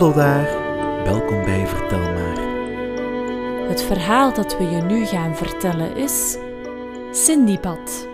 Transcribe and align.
Hallo 0.00 0.14
daar, 0.14 0.44
welkom 1.04 1.44
bij 1.44 1.66
Vertel 1.66 1.98
maar. 1.98 2.38
Het 3.68 3.82
verhaal 3.82 4.34
dat 4.34 4.58
we 4.58 4.64
je 4.64 4.82
nu 4.82 5.06
gaan 5.06 5.36
vertellen 5.36 5.96
is 5.96 6.36
Sindibad. 7.12 8.08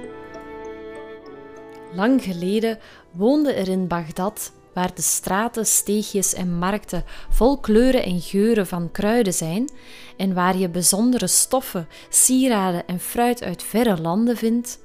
Lang 1.95 2.23
geleden 2.23 2.79
woonde 3.11 3.53
er 3.53 3.69
in 3.69 3.89
Bagdad, 3.89 4.53
waar 4.73 4.95
de 4.95 5.03
straten, 5.03 5.67
steegjes 5.67 6.35
en 6.35 6.59
markten 6.59 7.05
vol 7.31 7.59
kleuren 7.59 8.03
en 8.03 8.21
geuren 8.21 8.67
van 8.67 8.91
kruiden 8.91 9.35
zijn, 9.35 9.71
en 10.17 10.35
waar 10.35 10.57
je 10.57 10.69
bijzondere 10.69 11.27
stoffen, 11.27 11.89
sieraden 12.09 12.87
en 12.87 13.01
fruit 13.01 13.43
uit 13.43 13.63
verre 13.63 14.01
landen 14.01 14.37
vindt, 14.37 14.79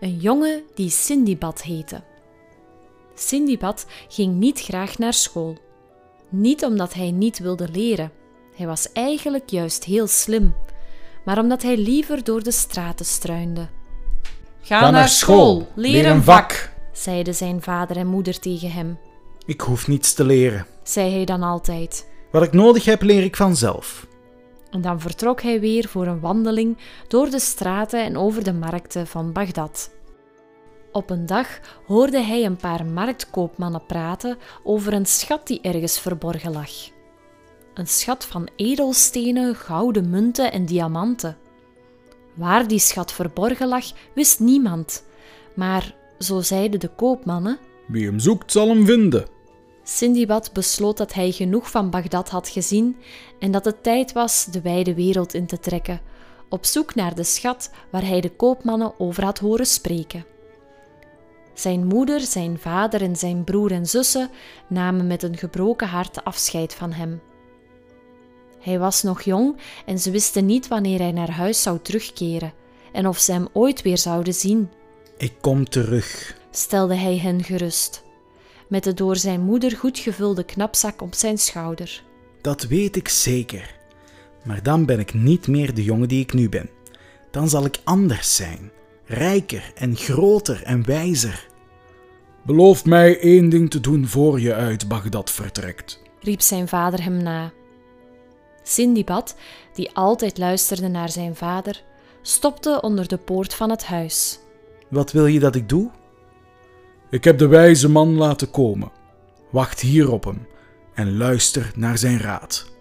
een 0.00 0.16
jongen 0.16 0.62
die 0.74 0.90
Sindibad 0.90 1.62
heette. 1.62 2.02
Sindibad 3.14 3.86
ging 4.08 4.34
niet 4.34 4.60
graag 4.60 4.98
naar 4.98 5.14
school. 5.14 5.63
Niet 6.36 6.64
omdat 6.64 6.94
hij 6.94 7.10
niet 7.10 7.38
wilde 7.38 7.68
leren, 7.68 8.12
hij 8.56 8.66
was 8.66 8.92
eigenlijk 8.92 9.50
juist 9.50 9.84
heel 9.84 10.06
slim, 10.06 10.54
maar 11.24 11.38
omdat 11.38 11.62
hij 11.62 11.76
liever 11.76 12.24
door 12.24 12.42
de 12.42 12.50
straten 12.50 13.06
struinde. 13.06 13.68
Ga, 14.60 14.90
naar 14.90 15.08
school, 15.08 15.68
leer 15.74 16.06
een 16.06 16.22
vak. 16.22 16.72
zeiden 16.92 17.34
zijn 17.34 17.62
vader 17.62 17.96
en 17.96 18.06
moeder 18.06 18.38
tegen 18.38 18.70
hem, 18.70 18.98
Ik 19.46 19.60
hoef 19.60 19.88
niets 19.88 20.14
te 20.14 20.24
leren. 20.24 20.66
zei 20.82 21.12
hij 21.14 21.24
dan 21.24 21.42
altijd. 21.42 22.06
Wat 22.30 22.42
ik 22.42 22.52
nodig 22.52 22.84
heb, 22.84 23.02
leer 23.02 23.22
ik 23.22 23.36
vanzelf. 23.36 24.06
En 24.70 24.80
dan 24.80 25.00
vertrok 25.00 25.42
hij 25.42 25.60
weer 25.60 25.88
voor 25.88 26.06
een 26.06 26.20
wandeling 26.20 26.78
door 27.08 27.30
de 27.30 27.40
straten 27.40 28.04
en 28.04 28.16
over 28.16 28.44
de 28.44 28.52
markten 28.52 29.06
van 29.06 29.32
Bagdad. 29.32 29.90
Op 30.94 31.10
een 31.10 31.26
dag 31.26 31.60
hoorde 31.86 32.20
hij 32.20 32.44
een 32.44 32.56
paar 32.56 32.86
marktkoopmannen 32.86 33.86
praten 33.86 34.38
over 34.62 34.92
een 34.92 35.06
schat 35.06 35.46
die 35.46 35.60
ergens 35.60 35.98
verborgen 36.00 36.52
lag. 36.52 36.70
Een 37.74 37.86
schat 37.86 38.24
van 38.24 38.48
edelstenen, 38.56 39.54
gouden 39.54 40.10
munten 40.10 40.52
en 40.52 40.64
diamanten. 40.64 41.36
Waar 42.34 42.68
die 42.68 42.78
schat 42.78 43.12
verborgen 43.12 43.68
lag, 43.68 43.84
wist 44.14 44.40
niemand, 44.40 45.04
maar 45.54 45.94
zo 46.18 46.40
zeiden 46.40 46.80
de 46.80 46.88
koopmannen, 46.88 47.58
Wie 47.86 48.06
hem 48.06 48.18
zoekt, 48.18 48.52
zal 48.52 48.68
hem 48.68 48.86
vinden. 48.86 49.26
Sindibad 49.82 50.52
besloot 50.52 50.96
dat 50.96 51.12
hij 51.12 51.30
genoeg 51.30 51.70
van 51.70 51.90
Bagdad 51.90 52.28
had 52.28 52.48
gezien 52.48 52.96
en 53.38 53.50
dat 53.50 53.64
het 53.64 53.82
tijd 53.82 54.12
was 54.12 54.44
de 54.44 54.60
wijde 54.60 54.94
wereld 54.94 55.34
in 55.34 55.46
te 55.46 55.58
trekken, 55.58 56.00
op 56.48 56.64
zoek 56.64 56.94
naar 56.94 57.14
de 57.14 57.24
schat 57.24 57.70
waar 57.90 58.04
hij 58.06 58.20
de 58.20 58.30
koopmannen 58.30 59.00
over 59.00 59.24
had 59.24 59.38
horen 59.38 59.66
spreken. 59.66 60.33
Zijn 61.54 61.86
moeder, 61.86 62.20
zijn 62.20 62.58
vader 62.58 63.02
en 63.02 63.16
zijn 63.16 63.44
broer 63.44 63.72
en 63.72 63.86
zussen 63.86 64.30
namen 64.68 65.06
met 65.06 65.22
een 65.22 65.36
gebroken 65.36 65.88
hart 65.88 66.24
afscheid 66.24 66.74
van 66.74 66.92
hem. 66.92 67.20
Hij 68.60 68.78
was 68.78 69.02
nog 69.02 69.22
jong 69.22 69.56
en 69.86 69.98
ze 69.98 70.10
wisten 70.10 70.46
niet 70.46 70.68
wanneer 70.68 70.98
hij 70.98 71.12
naar 71.12 71.30
huis 71.30 71.62
zou 71.62 71.78
terugkeren 71.82 72.52
en 72.92 73.08
of 73.08 73.18
ze 73.18 73.32
hem 73.32 73.46
ooit 73.52 73.82
weer 73.82 73.98
zouden 73.98 74.34
zien 74.34 74.70
Ik 75.16 75.32
kom 75.40 75.68
terug. 75.68 76.36
stelde 76.50 76.94
hij 76.94 77.18
hen 77.18 77.44
gerust, 77.44 78.02
met 78.68 78.84
de 78.84 78.94
door 78.94 79.16
zijn 79.16 79.40
moeder 79.40 79.76
goed 79.76 79.98
gevulde 79.98 80.44
knapzak 80.44 81.02
op 81.02 81.14
zijn 81.14 81.38
schouder. 81.38 82.02
Dat 82.40 82.62
weet 82.62 82.96
ik 82.96 83.08
zeker. 83.08 83.74
Maar 84.44 84.62
dan 84.62 84.84
ben 84.84 84.98
ik 84.98 85.14
niet 85.14 85.46
meer 85.46 85.74
de 85.74 85.84
jongen 85.84 86.08
die 86.08 86.22
ik 86.22 86.32
nu 86.32 86.48
ben. 86.48 86.70
Dan 87.30 87.48
zal 87.48 87.64
ik 87.64 87.80
anders 87.84 88.36
zijn. 88.36 88.70
Rijker 89.06 89.72
en 89.74 89.96
groter 89.96 90.62
en 90.62 90.86
wijzer. 90.86 91.46
Beloof 92.42 92.84
mij 92.84 93.20
één 93.20 93.48
ding 93.48 93.70
te 93.70 93.80
doen 93.80 94.06
voor 94.06 94.40
je 94.40 94.54
uit 94.54 94.88
Bagdad 94.88 95.30
vertrekt. 95.30 96.02
riep 96.20 96.40
zijn 96.40 96.68
vader 96.68 97.02
hem 97.02 97.22
na. 97.22 97.52
Sindibad, 98.62 99.36
die 99.74 99.90
altijd 99.94 100.38
luisterde 100.38 100.88
naar 100.88 101.08
zijn 101.08 101.36
vader, 101.36 101.82
stopte 102.22 102.80
onder 102.80 103.08
de 103.08 103.16
poort 103.16 103.54
van 103.54 103.70
het 103.70 103.84
huis. 103.84 104.38
Wat 104.88 105.12
wil 105.12 105.26
je 105.26 105.40
dat 105.40 105.54
ik 105.54 105.68
doe? 105.68 105.90
Ik 107.10 107.24
heb 107.24 107.38
de 107.38 107.46
wijze 107.46 107.88
man 107.88 108.14
laten 108.14 108.50
komen. 108.50 108.92
Wacht 109.50 109.80
hier 109.80 110.12
op 110.12 110.24
hem 110.24 110.46
en 110.94 111.16
luister 111.16 111.72
naar 111.76 111.98
zijn 111.98 112.18
raad. 112.18 112.72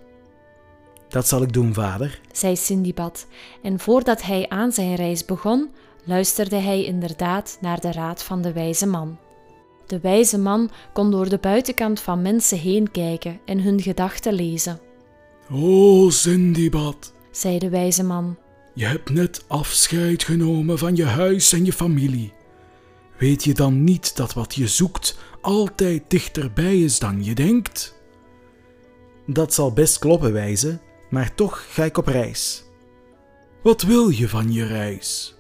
Dat 1.10 1.28
zal 1.28 1.42
ik 1.42 1.54
doen, 1.54 1.74
vader. 1.74 2.20
zei 2.32 2.56
Sindibad, 2.56 3.28
en 3.62 3.80
voordat 3.80 4.22
hij 4.22 4.50
aan 4.50 4.72
zijn 4.72 4.96
reis 4.96 5.26
begon, 5.26 5.70
luisterde 6.04 6.56
hij 6.56 6.84
inderdaad 6.84 7.58
naar 7.62 7.80
de 7.80 7.92
raad 7.92 8.24
van 8.24 8.42
de 8.42 8.54
wijze 8.54 8.86
man. 8.86 9.18
De 9.88 10.00
wijze 10.00 10.38
man 10.38 10.70
kon 10.94 11.12
door 11.12 11.30
de 11.30 11.38
buitenkant 11.38 12.00
van 12.00 12.22
mensen 12.22 12.58
heen 12.58 12.92
kijken 12.92 13.40
en 13.46 13.62
hun 13.62 13.82
gedachten 13.82 14.34
lezen, 14.34 14.80
O 15.52 16.10
Sindibad, 16.10 17.14
zei 17.32 17.60
de 17.60 17.70
wijze 17.70 18.04
man. 18.04 18.38
je 18.74 18.86
hebt 18.86 19.10
net 19.10 19.44
afscheid 19.48 20.24
genomen 20.24 20.78
van 20.78 20.96
je 20.96 21.06
huis 21.06 21.54
en 21.54 21.66
je 21.66 21.74
familie. 21.74 22.34
Weet 23.18 23.44
je 23.44 23.54
dan 23.54 23.84
niet 23.84 24.16
dat 24.16 24.34
wat 24.34 24.56
je 24.56 24.68
zoekt 24.68 25.18
altijd 25.42 26.04
dichterbij 26.08 26.80
is 26.80 27.00
dan 27.00 27.24
je 27.24 27.36
denkt? 27.36 28.02
Dat 29.26 29.54
zal 29.54 29.74
best 29.74 30.00
kloppen, 30.00 30.34
wijze, 30.34 30.80
maar 31.10 31.36
toch 31.36 31.66
ga 31.70 31.84
ik 31.84 31.98
op 31.98 32.08
reis. 32.08 32.64
Wat 33.64 33.82
wil 33.82 34.10
je 34.10 34.30
van 34.30 34.54
je 34.54 34.66
reis? 34.66 35.36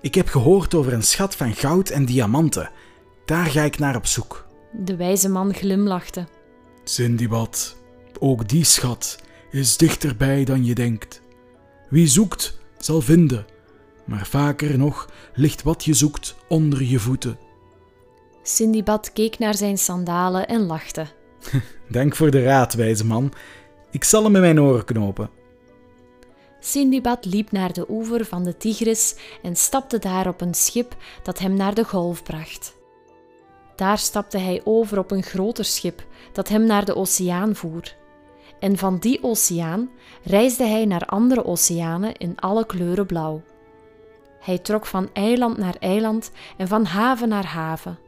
Ik 0.00 0.14
heb 0.14 0.28
gehoord 0.28 0.74
over 0.74 0.92
een 0.92 1.02
schat 1.02 1.36
van 1.36 1.54
goud 1.54 1.88
en 1.88 2.04
diamanten. 2.04 2.70
Daar 3.24 3.46
ga 3.46 3.62
ik 3.62 3.78
naar 3.78 3.96
op 3.96 4.06
zoek. 4.06 4.46
De 4.72 4.96
wijze 4.96 5.28
man 5.28 5.54
glimlachte. 5.54 6.26
Sindibad, 6.84 7.76
ook 8.18 8.48
die 8.48 8.64
schat 8.64 9.18
is 9.50 9.76
dichterbij 9.76 10.44
dan 10.44 10.64
je 10.64 10.74
denkt. 10.74 11.20
Wie 11.88 12.06
zoekt, 12.06 12.58
zal 12.78 13.00
vinden, 13.00 13.46
maar 14.06 14.26
vaker 14.26 14.78
nog 14.78 15.08
ligt 15.34 15.62
wat 15.62 15.84
je 15.84 15.94
zoekt 15.94 16.36
onder 16.48 16.82
je 16.82 16.98
voeten. 16.98 17.38
Sindibad 18.42 19.12
keek 19.12 19.38
naar 19.38 19.54
zijn 19.54 19.78
sandalen 19.78 20.48
en 20.48 20.60
lachte. 20.60 21.06
Dank 21.88 22.16
voor 22.16 22.30
de 22.30 22.42
raad, 22.42 22.74
wijze 22.74 23.06
man. 23.06 23.32
Ik 23.90 24.04
zal 24.04 24.24
hem 24.24 24.34
in 24.34 24.40
mijn 24.40 24.60
oren 24.60 24.84
knopen. 24.84 25.30
Sindibad 26.60 27.24
liep 27.24 27.52
naar 27.52 27.72
de 27.72 27.86
oever 27.88 28.24
van 28.24 28.44
de 28.44 28.56
Tigris 28.56 29.16
en 29.42 29.56
stapte 29.56 29.98
daar 29.98 30.28
op 30.28 30.40
een 30.40 30.54
schip 30.54 30.96
dat 31.22 31.38
hem 31.38 31.54
naar 31.54 31.74
de 31.74 31.84
golf 31.84 32.22
bracht. 32.22 32.78
Daar 33.76 33.98
stapte 33.98 34.38
hij 34.38 34.60
over 34.64 34.98
op 34.98 35.10
een 35.10 35.22
groter 35.22 35.64
schip 35.64 36.06
dat 36.32 36.48
hem 36.48 36.66
naar 36.66 36.84
de 36.84 36.96
oceaan 36.96 37.54
voer. 37.54 37.96
En 38.58 38.78
van 38.78 38.98
die 38.98 39.22
oceaan 39.22 39.90
reisde 40.22 40.64
hij 40.64 40.84
naar 40.84 41.06
andere 41.06 41.44
oceanen 41.44 42.16
in 42.16 42.36
alle 42.36 42.66
kleuren 42.66 43.06
blauw. 43.06 43.42
Hij 44.40 44.58
trok 44.58 44.86
van 44.86 45.08
eiland 45.12 45.56
naar 45.56 45.76
eiland 45.78 46.30
en 46.56 46.68
van 46.68 46.84
haven 46.84 47.28
naar 47.28 47.46
haven. 47.46 47.98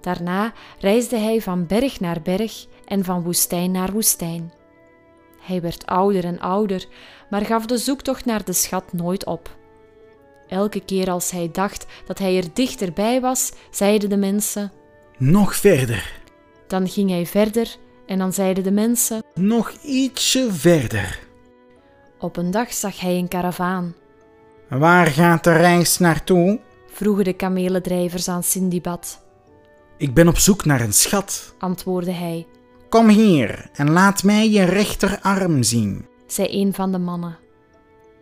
Daarna 0.00 0.52
reisde 0.78 1.16
hij 1.16 1.40
van 1.40 1.66
berg 1.66 2.00
naar 2.00 2.22
berg 2.22 2.66
en 2.84 3.04
van 3.04 3.22
woestijn 3.22 3.70
naar 3.70 3.92
woestijn. 3.92 4.52
Hij 5.42 5.60
werd 5.60 5.86
ouder 5.86 6.24
en 6.24 6.40
ouder, 6.40 6.86
maar 7.30 7.44
gaf 7.44 7.66
de 7.66 7.78
zoektocht 7.78 8.24
naar 8.24 8.44
de 8.44 8.52
schat 8.52 8.92
nooit 8.92 9.26
op. 9.26 9.56
Elke 10.48 10.80
keer 10.80 11.10
als 11.10 11.30
hij 11.30 11.48
dacht 11.52 11.86
dat 12.06 12.18
hij 12.18 12.36
er 12.36 12.54
dichterbij 12.54 13.20
was, 13.20 13.52
zeiden 13.70 14.08
de 14.08 14.16
mensen. 14.16 14.72
Nog 15.18 15.56
verder. 15.56 16.20
Dan 16.66 16.88
ging 16.88 17.10
hij 17.10 17.26
verder 17.26 17.76
en 18.06 18.18
dan 18.18 18.32
zeiden 18.32 18.64
de 18.64 18.72
mensen. 18.72 19.22
Nog 19.34 19.72
ietsje 19.82 20.52
verder. 20.52 21.18
Op 22.18 22.36
een 22.36 22.50
dag 22.50 22.72
zag 22.72 23.00
hij 23.00 23.18
een 23.18 23.28
karavaan. 23.28 23.94
Waar 24.68 25.06
gaat 25.06 25.44
de 25.44 25.52
reis 25.52 25.98
naartoe? 25.98 26.60
Vroegen 26.86 27.24
de 27.24 27.32
kamelendrijvers 27.32 28.28
aan 28.28 28.42
Sindibad. 28.42 29.24
Ik 29.96 30.14
ben 30.14 30.28
op 30.28 30.38
zoek 30.38 30.64
naar 30.64 30.80
een 30.80 30.92
schat. 30.92 31.54
Antwoordde 31.58 32.12
hij, 32.12 32.46
Kom 32.92 33.08
hier 33.08 33.70
en 33.72 33.90
laat 33.90 34.22
mij 34.22 34.50
je 34.50 34.64
rechterarm 34.64 35.62
zien. 35.62 36.06
zei 36.26 36.48
een 36.50 36.74
van 36.74 36.92
de 36.92 36.98
mannen. 36.98 37.38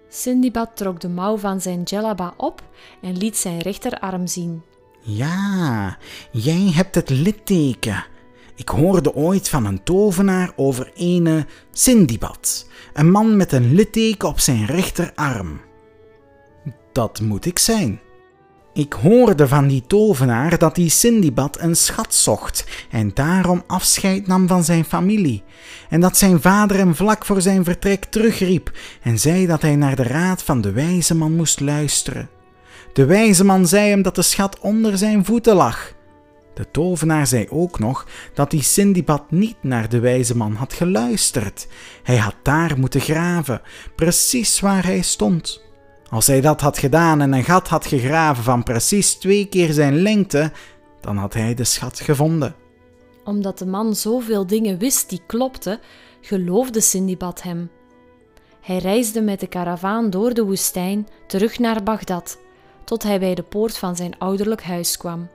Sindibad 0.08 0.70
trok 0.74 1.00
de 1.00 1.08
mouw 1.08 1.36
van 1.36 1.60
zijn 1.60 1.84
djellaba 1.84 2.34
op 2.36 2.62
en 3.02 3.16
liet 3.16 3.36
zijn 3.36 3.58
rechterarm 3.58 4.26
zien. 4.26 4.62
Ja, 5.00 5.96
jij 6.32 6.70
hebt 6.74 6.94
het 6.94 7.10
litteken. 7.10 8.04
Ik 8.56 8.68
hoorde 8.68 9.14
ooit 9.14 9.48
van 9.48 9.64
een 9.64 9.82
tovenaar 9.82 10.52
over 10.56 10.92
ene 10.94 11.46
Sindibad, 11.72 12.66
een 12.92 13.10
man 13.10 13.36
met 13.36 13.52
een 13.52 13.74
litteken 13.74 14.28
op 14.28 14.40
zijn 14.40 14.66
rechterarm. 14.66 15.60
Dat 16.92 17.20
moet 17.20 17.46
ik 17.46 17.58
zijn. 17.58 18.00
Ik 18.72 18.92
hoorde 18.92 19.48
van 19.48 19.66
die 19.66 19.82
tovenaar 19.86 20.58
dat 20.58 20.74
die 20.74 20.90
Sindibad 20.90 21.60
een 21.60 21.76
schat 21.76 22.14
zocht 22.14 22.64
en 22.90 23.10
daarom 23.14 23.62
afscheid 23.66 24.26
nam 24.26 24.48
van 24.48 24.64
zijn 24.64 24.84
familie. 24.84 25.42
En 25.88 26.00
dat 26.00 26.16
zijn 26.16 26.40
vader 26.40 26.76
hem 26.76 26.94
vlak 26.94 27.24
voor 27.24 27.40
zijn 27.40 27.64
vertrek 27.64 28.04
terugriep 28.04 28.72
en 29.02 29.18
zei 29.18 29.46
dat 29.46 29.62
hij 29.62 29.76
naar 29.76 29.96
de 29.96 30.02
raad 30.02 30.42
van 30.42 30.60
de 30.60 30.72
wijze 30.72 31.16
man 31.16 31.32
moest 31.32 31.60
luisteren. 31.60 32.28
De 32.92 33.04
wijze 33.04 33.44
man 33.44 33.66
zei 33.66 33.88
hem 33.88 34.02
dat 34.02 34.14
de 34.14 34.22
schat 34.22 34.58
onder 34.60 34.98
zijn 34.98 35.24
voeten 35.24 35.54
lag. 35.54 35.92
De 36.54 36.70
tovenaar 36.70 37.26
zei 37.26 37.46
ook 37.48 37.78
nog 37.78 38.06
dat 38.34 38.50
die 38.50 38.62
Sindibad 38.62 39.30
niet 39.30 39.56
naar 39.60 39.88
de 39.88 40.00
wijze 40.00 40.36
man 40.36 40.54
had 40.54 40.72
geluisterd. 40.72 41.66
Hij 42.02 42.16
had 42.16 42.34
daar 42.42 42.78
moeten 42.78 43.00
graven, 43.00 43.60
precies 43.96 44.60
waar 44.60 44.84
hij 44.84 45.02
stond. 45.02 45.69
Als 46.10 46.26
hij 46.26 46.40
dat 46.40 46.60
had 46.60 46.78
gedaan 46.78 47.20
en 47.20 47.32
een 47.32 47.44
gat 47.44 47.68
had 47.68 47.86
gegraven 47.86 48.44
van 48.44 48.62
precies 48.62 49.14
twee 49.14 49.46
keer 49.46 49.72
zijn 49.72 50.02
lengte, 50.02 50.52
dan 51.00 51.16
had 51.16 51.34
hij 51.34 51.54
de 51.54 51.64
schat 51.64 52.00
gevonden. 52.00 52.54
Omdat 53.24 53.58
de 53.58 53.66
man 53.66 53.94
zoveel 53.94 54.46
dingen 54.46 54.78
wist 54.78 55.08
die 55.08 55.22
klopten, 55.26 55.80
geloofde 56.20 56.80
Sindibad 56.80 57.42
hem. 57.42 57.70
Hij 58.60 58.78
reisde 58.78 59.20
met 59.20 59.40
de 59.40 59.46
karavaan 59.46 60.10
door 60.10 60.34
de 60.34 60.44
woestijn 60.44 61.08
terug 61.26 61.58
naar 61.58 61.82
Bagdad, 61.82 62.38
tot 62.84 63.02
hij 63.02 63.18
bij 63.18 63.34
de 63.34 63.42
poort 63.42 63.78
van 63.78 63.96
zijn 63.96 64.18
ouderlijk 64.18 64.62
huis 64.62 64.96
kwam. 64.96 65.28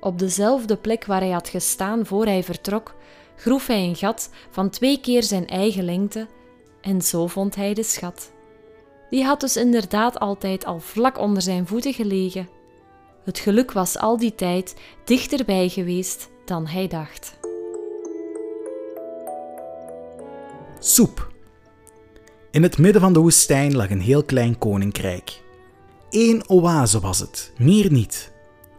Op 0.00 0.18
dezelfde 0.18 0.76
plek 0.76 1.04
waar 1.04 1.20
hij 1.20 1.30
had 1.30 1.48
gestaan 1.48 2.06
voor 2.06 2.24
hij 2.24 2.42
vertrok, 2.42 2.94
groef 3.36 3.66
hij 3.66 3.82
een 3.82 3.96
gat 3.96 4.30
van 4.50 4.70
twee 4.70 5.00
keer 5.00 5.22
zijn 5.22 5.46
eigen 5.46 5.84
lengte 5.84 6.26
en 6.80 7.02
zo 7.02 7.26
vond 7.26 7.54
hij 7.54 7.74
de 7.74 7.82
schat. 7.82 8.32
Die 9.14 9.24
had 9.24 9.40
dus 9.40 9.56
inderdaad 9.56 10.18
altijd 10.18 10.64
al 10.64 10.80
vlak 10.80 11.18
onder 11.18 11.42
zijn 11.42 11.66
voeten 11.66 11.92
gelegen. 11.92 12.48
Het 13.24 13.38
geluk 13.38 13.72
was 13.72 13.98
al 13.98 14.18
die 14.18 14.34
tijd 14.34 14.74
dichterbij 15.04 15.68
geweest 15.68 16.30
dan 16.44 16.66
hij 16.66 16.88
dacht. 16.88 17.38
Soep. 20.78 21.32
In 22.50 22.62
het 22.62 22.78
midden 22.78 23.00
van 23.00 23.12
de 23.12 23.18
woestijn 23.18 23.76
lag 23.76 23.90
een 23.90 24.00
heel 24.00 24.24
klein 24.24 24.58
koninkrijk. 24.58 25.42
Eén 26.10 26.48
oase 26.48 27.00
was 27.00 27.18
het, 27.18 27.52
meer 27.58 27.92
niet. 27.92 28.32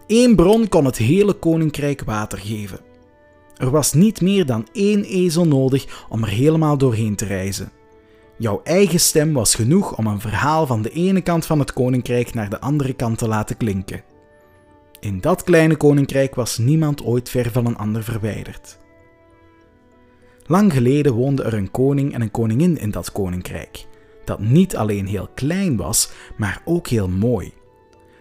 Eén 0.08 0.36
bron 0.36 0.68
kon 0.68 0.86
het 0.86 0.98
hele 0.98 1.34
koninkrijk 1.34 2.04
water 2.04 2.38
geven. 2.38 2.80
Er 3.56 3.70
was 3.70 3.94
niet 3.94 4.22
meer 4.22 4.46
dan 4.46 4.68
één 4.74 5.04
ezel 5.04 5.48
nodig 5.48 6.06
om 6.10 6.24
er 6.24 6.30
helemaal 6.30 6.78
doorheen 6.78 7.16
te 7.16 7.26
reizen. 7.26 7.72
Jouw 8.38 8.62
eigen 8.64 9.00
stem 9.00 9.34
was 9.34 9.56
genoeg 9.56 9.98
om 9.98 10.08
een 10.08 10.20
verhaal 10.20 10.68
van 10.68 10.82
de 10.82 10.90
ene 10.90 11.22
kant 11.22 11.46
van 11.46 11.60
het 11.60 11.74
koninkrijk 11.74 12.34
naar 12.34 12.50
de 12.50 12.60
andere 12.60 12.94
kant 12.94 13.18
te 13.18 13.28
laten 13.28 13.58
klinken. 13.58 14.04
In 15.00 15.22
dat 15.22 15.44
kleine 15.44 15.76
koninkrijk 15.76 16.36
was 16.36 16.58
niemand 16.58 17.04
ooit 17.04 17.30
ver 17.30 17.52
van 17.52 17.66
een 17.66 17.78
ander 17.78 18.04
verwijderd. 18.04 18.78
Lang 20.46 20.74
geleden 20.74 21.14
woonde 21.14 21.44
er 21.44 21.54
een 21.54 21.72
koning 21.72 22.14
en 22.14 22.22
een 22.22 22.32
koningin 22.32 22.78
in 22.78 22.92
dat 22.92 23.12
koninkrijk, 23.12 23.86
dat 24.26 24.40
niet 24.40 24.76
alleen 24.76 25.06
heel 25.06 25.30
klein 25.36 25.76
was, 25.76 26.12
maar 26.38 26.62
ook 26.66 26.88
heel 26.88 27.10
mooi. 27.10 27.54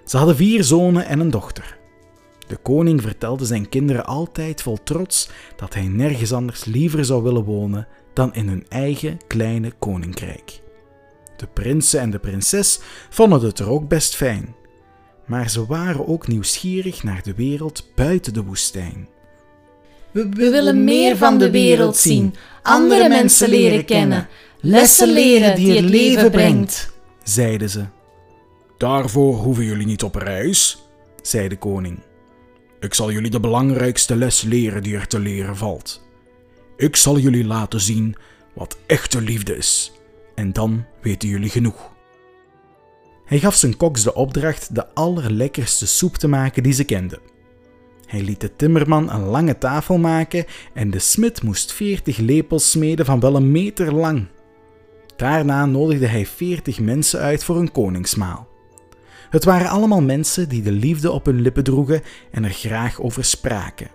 Ze 0.04 0.16
hadden 0.16 0.36
vier 0.36 0.64
zonen 0.64 1.06
en 1.06 1.20
een 1.20 1.30
dochter. 1.30 1.78
De 2.46 2.56
koning 2.56 3.02
vertelde 3.02 3.44
zijn 3.44 3.68
kinderen 3.68 4.06
altijd 4.06 4.62
vol 4.62 4.78
trots 4.82 5.30
dat 5.56 5.74
hij 5.74 5.88
nergens 5.88 6.32
anders 6.32 6.64
liever 6.64 7.04
zou 7.04 7.22
willen 7.22 7.44
wonen 7.44 7.88
dan 8.14 8.34
in 8.34 8.48
hun 8.48 8.66
eigen 8.68 9.18
kleine 9.26 9.72
koninkrijk. 9.78 10.60
De 11.36 11.46
prinsen 11.46 12.00
en 12.00 12.10
de 12.10 12.18
prinses 12.18 12.80
vonden 13.10 13.40
het 13.40 13.58
er 13.58 13.70
ook 13.70 13.88
best 13.88 14.16
fijn, 14.16 14.54
maar 15.26 15.50
ze 15.50 15.66
waren 15.66 16.08
ook 16.08 16.28
nieuwsgierig 16.28 17.02
naar 17.02 17.22
de 17.22 17.34
wereld 17.34 17.90
buiten 17.94 18.34
de 18.34 18.42
woestijn. 18.42 19.08
We 20.10 20.28
willen 20.28 20.84
meer 20.84 21.16
van 21.16 21.38
de 21.38 21.50
wereld 21.50 21.96
zien, 21.96 22.34
andere 22.62 23.08
mensen 23.08 23.48
leren 23.48 23.84
kennen, 23.84 24.28
lessen 24.60 25.12
leren 25.12 25.56
die 25.56 25.76
het 25.76 25.90
leven 25.90 26.30
brengt, 26.30 26.92
zeiden 27.22 27.70
ze. 27.70 27.84
Daarvoor 28.78 29.34
hoeven 29.34 29.64
jullie 29.64 29.86
niet 29.86 30.02
op 30.02 30.14
reis, 30.14 30.82
zei 31.22 31.48
de 31.48 31.56
koning. 31.56 31.98
Ik 32.80 32.94
zal 32.94 33.12
jullie 33.12 33.30
de 33.30 33.40
belangrijkste 33.40 34.16
les 34.16 34.42
leren 34.42 34.82
die 34.82 34.96
er 34.96 35.06
te 35.06 35.18
leren 35.18 35.56
valt. 35.56 36.03
Ik 36.76 36.96
zal 36.96 37.18
jullie 37.18 37.44
laten 37.44 37.80
zien 37.80 38.16
wat 38.52 38.78
echte 38.86 39.20
liefde 39.20 39.56
is, 39.56 39.92
en 40.34 40.52
dan 40.52 40.84
weten 41.02 41.28
jullie 41.28 41.50
genoeg. 41.50 41.92
Hij 43.24 43.38
gaf 43.38 43.54
zijn 43.54 43.76
koks 43.76 44.02
de 44.02 44.14
opdracht 44.14 44.74
de 44.74 44.94
allerlekkerste 44.94 45.86
soep 45.86 46.16
te 46.16 46.28
maken 46.28 46.62
die 46.62 46.72
ze 46.72 46.84
kenden. 46.84 47.18
Hij 48.06 48.22
liet 48.22 48.40
de 48.40 48.56
timmerman 48.56 49.10
een 49.10 49.24
lange 49.24 49.58
tafel 49.58 49.98
maken 49.98 50.44
en 50.74 50.90
de 50.90 50.98
smid 50.98 51.42
moest 51.42 51.72
veertig 51.72 52.16
lepels 52.16 52.70
smeden 52.70 53.04
van 53.04 53.20
wel 53.20 53.36
een 53.36 53.50
meter 53.50 53.94
lang. 53.94 54.26
Daarna 55.16 55.66
nodigde 55.66 56.06
hij 56.06 56.26
veertig 56.26 56.80
mensen 56.80 57.20
uit 57.20 57.44
voor 57.44 57.56
een 57.56 57.72
koningsmaal. 57.72 58.48
Het 59.30 59.44
waren 59.44 59.68
allemaal 59.68 60.02
mensen 60.02 60.48
die 60.48 60.62
de 60.62 60.72
liefde 60.72 61.10
op 61.10 61.26
hun 61.26 61.40
lippen 61.40 61.64
droegen 61.64 62.02
en 62.30 62.44
er 62.44 62.50
graag 62.50 63.00
over 63.00 63.24
spraken. 63.24 63.90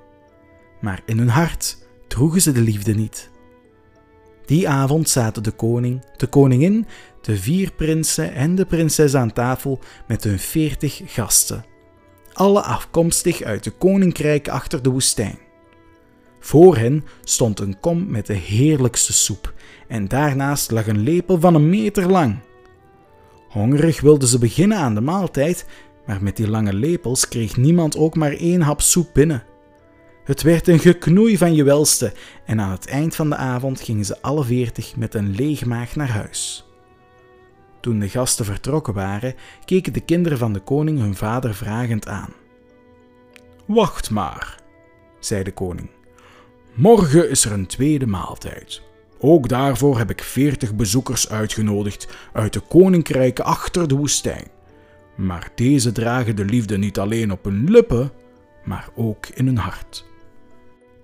Maar 0.81 1.01
in 1.05 1.17
hun 1.17 1.29
hart 1.29 1.77
droegen 2.09 2.41
ze 2.41 2.51
de 2.51 2.61
liefde 2.61 2.93
niet. 2.93 3.29
Die 4.45 4.69
avond 4.69 5.09
zaten 5.09 5.43
de 5.43 5.51
koning, 5.51 6.05
de 6.17 6.27
koningin, 6.27 6.85
de 7.21 7.37
vier 7.37 7.71
prinsen 7.71 8.33
en 8.33 8.55
de 8.55 8.65
prinses 8.65 9.15
aan 9.15 9.33
tafel 9.33 9.79
met 10.07 10.23
hun 10.23 10.39
veertig 10.39 11.01
gasten, 11.05 11.65
alle 12.33 12.61
afkomstig 12.61 13.41
uit 13.41 13.63
de 13.63 13.71
koninkrijk 13.71 14.47
achter 14.47 14.81
de 14.81 14.89
woestijn. 14.89 15.37
Voor 16.39 16.77
hen 16.77 17.05
stond 17.23 17.59
een 17.59 17.79
kom 17.79 18.11
met 18.11 18.25
de 18.25 18.33
heerlijkste 18.33 19.13
soep 19.13 19.53
en 19.87 20.07
daarnaast 20.07 20.71
lag 20.71 20.87
een 20.87 21.03
lepel 21.03 21.39
van 21.39 21.55
een 21.55 21.69
meter 21.69 22.09
lang. 22.09 22.39
Hongerig 23.49 24.01
wilden 24.01 24.27
ze 24.27 24.39
beginnen 24.39 24.77
aan 24.77 24.95
de 24.95 25.01
maaltijd, 25.01 25.65
maar 26.05 26.23
met 26.23 26.37
die 26.37 26.49
lange 26.49 26.73
lepels 26.73 27.27
kreeg 27.27 27.57
niemand 27.57 27.97
ook 27.97 28.15
maar 28.15 28.31
één 28.31 28.61
hap 28.61 28.81
soep 28.81 29.09
binnen. 29.13 29.43
Het 30.29 30.41
werd 30.41 30.67
een 30.67 30.79
geknoei 30.79 31.37
van 31.37 31.53
je 31.53 31.63
welste 31.63 32.13
en 32.45 32.61
aan 32.61 32.71
het 32.71 32.87
eind 32.87 33.15
van 33.15 33.29
de 33.29 33.35
avond 33.35 33.81
gingen 33.81 34.05
ze 34.05 34.21
alle 34.21 34.43
veertig 34.43 34.95
met 34.95 35.13
een 35.13 35.35
leeg 35.35 35.65
maag 35.65 35.95
naar 35.95 36.09
huis. 36.09 36.65
Toen 37.79 37.99
de 37.99 38.09
gasten 38.09 38.45
vertrokken 38.45 38.93
waren, 38.93 39.35
keken 39.65 39.93
de 39.93 39.99
kinderen 39.99 40.37
van 40.37 40.53
de 40.53 40.59
koning 40.59 40.99
hun 40.99 41.15
vader 41.15 41.53
vragend 41.53 42.07
aan. 42.07 42.33
Wacht 43.65 44.09
maar, 44.09 44.61
zei 45.19 45.43
de 45.43 45.51
koning. 45.51 45.89
Morgen 46.73 47.29
is 47.29 47.45
er 47.45 47.51
een 47.51 47.67
tweede 47.67 48.07
maaltijd. 48.07 48.81
Ook 49.19 49.47
daarvoor 49.47 49.97
heb 49.97 50.09
ik 50.09 50.23
veertig 50.23 50.75
bezoekers 50.75 51.29
uitgenodigd 51.29 52.07
uit 52.33 52.53
de 52.53 52.59
koninkrijken 52.59 53.45
achter 53.45 53.87
de 53.87 53.95
woestijn. 53.95 54.47
Maar 55.15 55.51
deze 55.55 55.91
dragen 55.91 56.35
de 56.35 56.45
liefde 56.45 56.77
niet 56.77 56.99
alleen 56.99 57.31
op 57.31 57.43
hun 57.43 57.71
lippen, 57.71 58.11
maar 58.63 58.89
ook 58.95 59.27
in 59.27 59.45
hun 59.45 59.57
hart. 59.57 60.07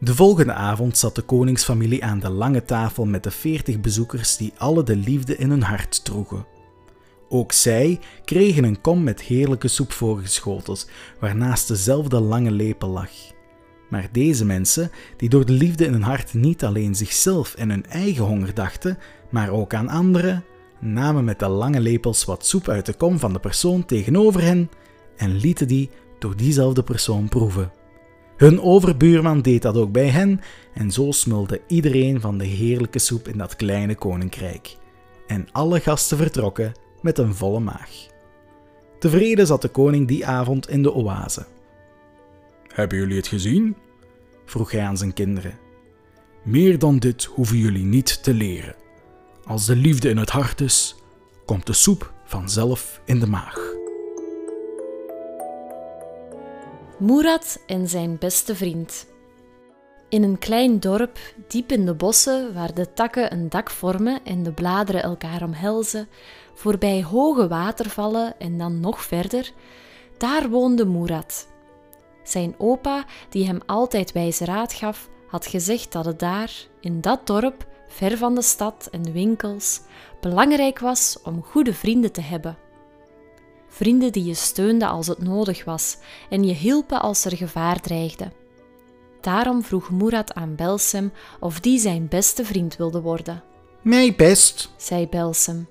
De 0.05 0.15
volgende 0.15 0.53
avond 0.53 0.97
zat 0.97 1.15
de 1.15 1.21
koningsfamilie 1.21 2.03
aan 2.03 2.19
de 2.19 2.29
lange 2.29 2.63
tafel 2.63 3.05
met 3.05 3.23
de 3.23 3.31
veertig 3.31 3.81
bezoekers 3.81 4.37
die 4.37 4.53
alle 4.57 4.83
de 4.83 4.95
liefde 4.95 5.37
in 5.37 5.49
hun 5.49 5.61
hart 5.61 6.05
droegen. 6.05 6.45
Ook 7.29 7.51
zij 7.51 7.99
kregen 8.25 8.63
een 8.63 8.81
kom 8.81 9.03
met 9.03 9.21
heerlijke 9.21 9.67
soep 9.67 9.91
voorgeschoteld, 9.91 10.89
waarnaast 11.19 11.67
dezelfde 11.67 12.19
lange 12.19 12.51
lepel 12.51 12.89
lag. 12.89 13.09
Maar 13.89 14.09
deze 14.11 14.45
mensen, 14.45 14.91
die 15.17 15.29
door 15.29 15.45
de 15.45 15.53
liefde 15.53 15.85
in 15.85 15.91
hun 15.91 16.01
hart 16.01 16.33
niet 16.33 16.63
alleen 16.63 16.95
zichzelf 16.95 17.55
en 17.55 17.69
hun 17.69 17.85
eigen 17.85 18.23
honger 18.23 18.53
dachten, 18.53 18.97
maar 19.29 19.49
ook 19.49 19.73
aan 19.73 19.89
anderen, 19.89 20.43
namen 20.79 21.23
met 21.23 21.39
de 21.39 21.47
lange 21.47 21.79
lepels 21.79 22.25
wat 22.25 22.45
soep 22.45 22.69
uit 22.69 22.85
de 22.85 22.93
kom 22.93 23.19
van 23.19 23.33
de 23.33 23.39
persoon 23.39 23.85
tegenover 23.85 24.41
hen 24.41 24.69
en 25.17 25.35
lieten 25.35 25.67
die 25.67 25.89
door 26.19 26.35
diezelfde 26.35 26.83
persoon 26.83 27.29
proeven. 27.29 27.71
Hun 28.37 28.61
overbuurman 28.61 29.41
deed 29.41 29.61
dat 29.61 29.77
ook 29.77 29.91
bij 29.91 30.07
hen 30.07 30.41
en 30.73 30.91
zo 30.91 31.11
smulde 31.11 31.61
iedereen 31.67 32.21
van 32.21 32.37
de 32.37 32.45
heerlijke 32.45 32.99
soep 32.99 33.27
in 33.27 33.37
dat 33.37 33.55
kleine 33.55 33.95
koninkrijk. 33.95 34.77
En 35.27 35.47
alle 35.51 35.79
gasten 35.79 36.17
vertrokken 36.17 36.71
met 37.01 37.17
een 37.17 37.35
volle 37.35 37.59
maag. 37.59 37.89
Tevreden 38.99 39.47
zat 39.47 39.61
de 39.61 39.67
koning 39.67 40.07
die 40.07 40.25
avond 40.25 40.69
in 40.69 40.83
de 40.83 40.93
oase. 40.93 41.45
Hebben 42.67 42.97
jullie 42.97 43.17
het 43.17 43.27
gezien? 43.27 43.75
vroeg 44.45 44.71
hij 44.71 44.81
aan 44.81 44.97
zijn 44.97 45.13
kinderen. 45.13 45.59
Meer 46.43 46.79
dan 46.79 46.97
dit 46.97 47.23
hoeven 47.23 47.57
jullie 47.57 47.85
niet 47.85 48.23
te 48.23 48.33
leren. 48.33 48.75
Als 49.45 49.65
de 49.65 49.75
liefde 49.75 50.09
in 50.09 50.17
het 50.17 50.29
hart 50.29 50.61
is, 50.61 50.95
komt 51.45 51.65
de 51.65 51.73
soep 51.73 52.13
vanzelf 52.25 53.01
in 53.05 53.19
de 53.19 53.27
maag. 53.27 53.84
Murat 57.05 57.59
en 57.67 57.87
zijn 57.87 58.17
beste 58.17 58.55
vriend. 58.55 59.07
In 60.09 60.23
een 60.23 60.37
klein 60.37 60.79
dorp, 60.79 61.19
diep 61.47 61.71
in 61.71 61.85
de 61.85 61.93
bossen, 61.93 62.53
waar 62.53 62.73
de 62.73 62.93
takken 62.93 63.33
een 63.33 63.49
dak 63.49 63.69
vormen 63.69 64.19
en 64.23 64.43
de 64.43 64.51
bladeren 64.51 65.03
elkaar 65.03 65.43
omhelzen, 65.43 66.07
voorbij 66.53 67.03
hoge 67.03 67.47
watervallen 67.47 68.39
en 68.39 68.57
dan 68.57 68.79
nog 68.79 69.01
verder, 69.01 69.51
daar 70.17 70.49
woonde 70.49 70.85
Murat. 70.85 71.47
Zijn 72.23 72.55
opa, 72.57 73.05
die 73.29 73.45
hem 73.45 73.59
altijd 73.65 74.11
wijze 74.11 74.45
raad 74.45 74.73
gaf, 74.73 75.09
had 75.27 75.45
gezegd 75.45 75.91
dat 75.91 76.05
het 76.05 76.19
daar, 76.19 76.53
in 76.79 77.01
dat 77.01 77.27
dorp, 77.27 77.67
ver 77.87 78.17
van 78.17 78.35
de 78.35 78.41
stad 78.41 78.87
en 78.91 79.01
de 79.01 79.11
winkels, 79.11 79.81
belangrijk 80.21 80.79
was 80.79 81.17
om 81.23 81.43
goede 81.43 81.73
vrienden 81.73 82.11
te 82.11 82.21
hebben. 82.21 82.64
Vrienden 83.75 84.11
die 84.11 84.23
je 84.23 84.33
steunden 84.33 84.87
als 84.87 85.07
het 85.07 85.23
nodig 85.23 85.65
was 85.65 85.97
en 86.29 86.43
je 86.43 86.53
hielpen 86.53 87.01
als 87.01 87.25
er 87.25 87.37
gevaar 87.37 87.81
dreigde. 87.81 88.31
Daarom 89.21 89.63
vroeg 89.63 89.91
Murat 89.91 90.33
aan 90.33 90.55
Belsem 90.55 91.11
of 91.39 91.59
die 91.59 91.79
zijn 91.79 92.07
beste 92.07 92.45
vriend 92.45 92.75
wilde 92.75 93.01
worden. 93.01 93.43
Mij 93.81 94.15
best. 94.15 94.73
Zei 94.77 95.07
Belsem. 95.07 95.67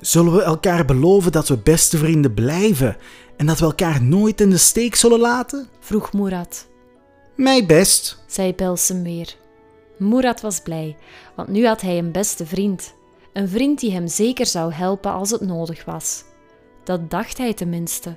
Zullen 0.00 0.34
we 0.34 0.42
elkaar 0.42 0.84
beloven 0.84 1.32
dat 1.32 1.48
we 1.48 1.58
beste 1.58 1.98
vrienden 1.98 2.34
blijven 2.34 2.96
en 3.36 3.46
dat 3.46 3.58
we 3.58 3.64
elkaar 3.64 4.02
nooit 4.02 4.40
in 4.40 4.50
de 4.50 4.56
steek 4.56 4.94
zullen 4.94 5.20
laten? 5.20 5.68
Vroeg 5.80 6.12
Murat. 6.12 6.66
Mij 7.36 7.66
best. 7.66 8.24
Zei 8.26 8.54
Belsem 8.54 9.02
weer. 9.02 9.36
Murat 9.98 10.40
was 10.40 10.60
blij, 10.60 10.96
want 11.36 11.48
nu 11.48 11.66
had 11.66 11.80
hij 11.80 11.98
een 11.98 12.12
beste 12.12 12.46
vriend. 12.46 12.94
Een 13.32 13.48
vriend 13.48 13.80
die 13.80 13.92
hem 13.92 14.08
zeker 14.08 14.46
zou 14.46 14.72
helpen 14.72 15.12
als 15.12 15.30
het 15.30 15.40
nodig 15.40 15.84
was. 15.84 16.24
Dat 16.86 17.10
dacht 17.10 17.38
hij 17.38 17.54
tenminste, 17.54 18.16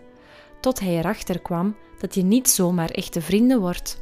tot 0.59 0.79
hij 0.79 0.97
erachter 0.97 1.39
kwam 1.39 1.75
dat 1.99 2.15
je 2.15 2.23
niet 2.23 2.49
zomaar 2.49 2.89
echte 2.89 3.21
vrienden 3.21 3.59
wordt. 3.59 4.01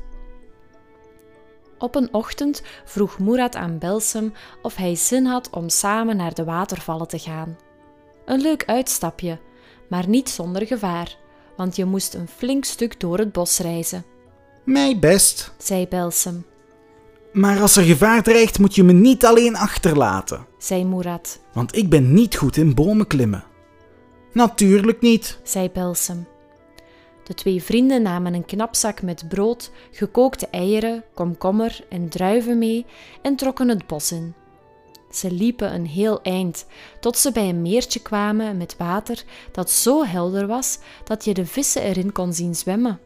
Op 1.78 1.96
een 1.96 2.14
ochtend 2.14 2.62
vroeg 2.86 3.20
Murat 3.20 3.56
aan 3.56 3.78
Belsem 3.78 4.34
of 4.62 4.76
hij 4.76 4.96
zin 4.96 5.26
had 5.26 5.50
om 5.50 5.70
samen 5.70 6.18
naar 6.18 6.34
de 6.34 6.44
watervallen 6.44 7.08
te 7.08 7.20
gaan. 7.20 7.58
Een 8.26 8.42
leuk 8.42 8.64
uitstapje, 8.66 9.40
maar 9.90 10.08
niet 10.08 10.30
zonder 10.30 10.68
gevaar, 10.68 11.18
want 11.58 11.76
je 11.76 11.86
moest 11.86 12.14
een 12.14 12.28
flink 12.28 12.66
stuk 12.66 13.00
door 13.00 13.18
het 13.18 13.32
bos 13.32 13.60
reizen. 13.60 14.06
Mij 14.64 15.00
best. 15.00 15.54
zei 15.58 15.88
Belsem. 15.88 16.46
Maar 17.34 17.62
als 17.62 17.76
er 17.76 17.84
gevaar 17.84 18.24
dreigt, 18.24 18.60
moet 18.60 18.76
je 18.76 18.84
me 18.84 18.94
niet 18.94 19.26
alleen 19.26 19.56
achterlaten, 19.56 20.46
zei 20.58 20.86
Murat, 20.86 21.40
want 21.54 21.76
ik 21.76 21.90
ben 21.90 22.14
niet 22.14 22.36
goed 22.36 22.58
in 22.58 22.76
bomen 22.76 23.08
klimmen. 23.08 23.47
Natuurlijk 24.38 25.02
niet. 25.02 25.40
zei 25.44 25.70
Belsem. 25.70 26.28
De 27.24 27.34
twee 27.34 27.64
vrienden 27.64 28.02
namen 28.02 28.34
een 28.34 28.46
knapzak 28.46 29.02
met 29.02 29.28
brood, 29.28 29.72
gekookte 29.92 30.48
eieren, 30.48 31.04
komkommer 31.14 31.86
en 31.90 32.10
druiven 32.10 32.58
mee 32.58 32.86
en 33.22 33.36
trokken 33.36 33.70
het 33.70 33.88
bos 33.88 34.12
in. 34.12 34.34
Ze 35.12 35.32
liepen 35.32 35.74
een 35.74 35.86
heel 35.86 36.22
eind, 36.22 36.66
tot 37.00 37.18
ze 37.18 37.32
bij 37.32 37.50
een 37.50 37.62
meertje 37.62 38.02
kwamen 38.02 38.58
met 38.58 38.78
water 38.78 39.24
dat 39.52 39.72
zo 39.72 40.06
helder 40.06 40.48
was 40.48 40.80
dat 41.04 41.26
je 41.26 41.34
de 41.34 41.46
vissen 41.46 41.82
erin 41.82 42.12
kon 42.12 42.34
zien 42.34 42.56
zwemmen. 42.56 43.00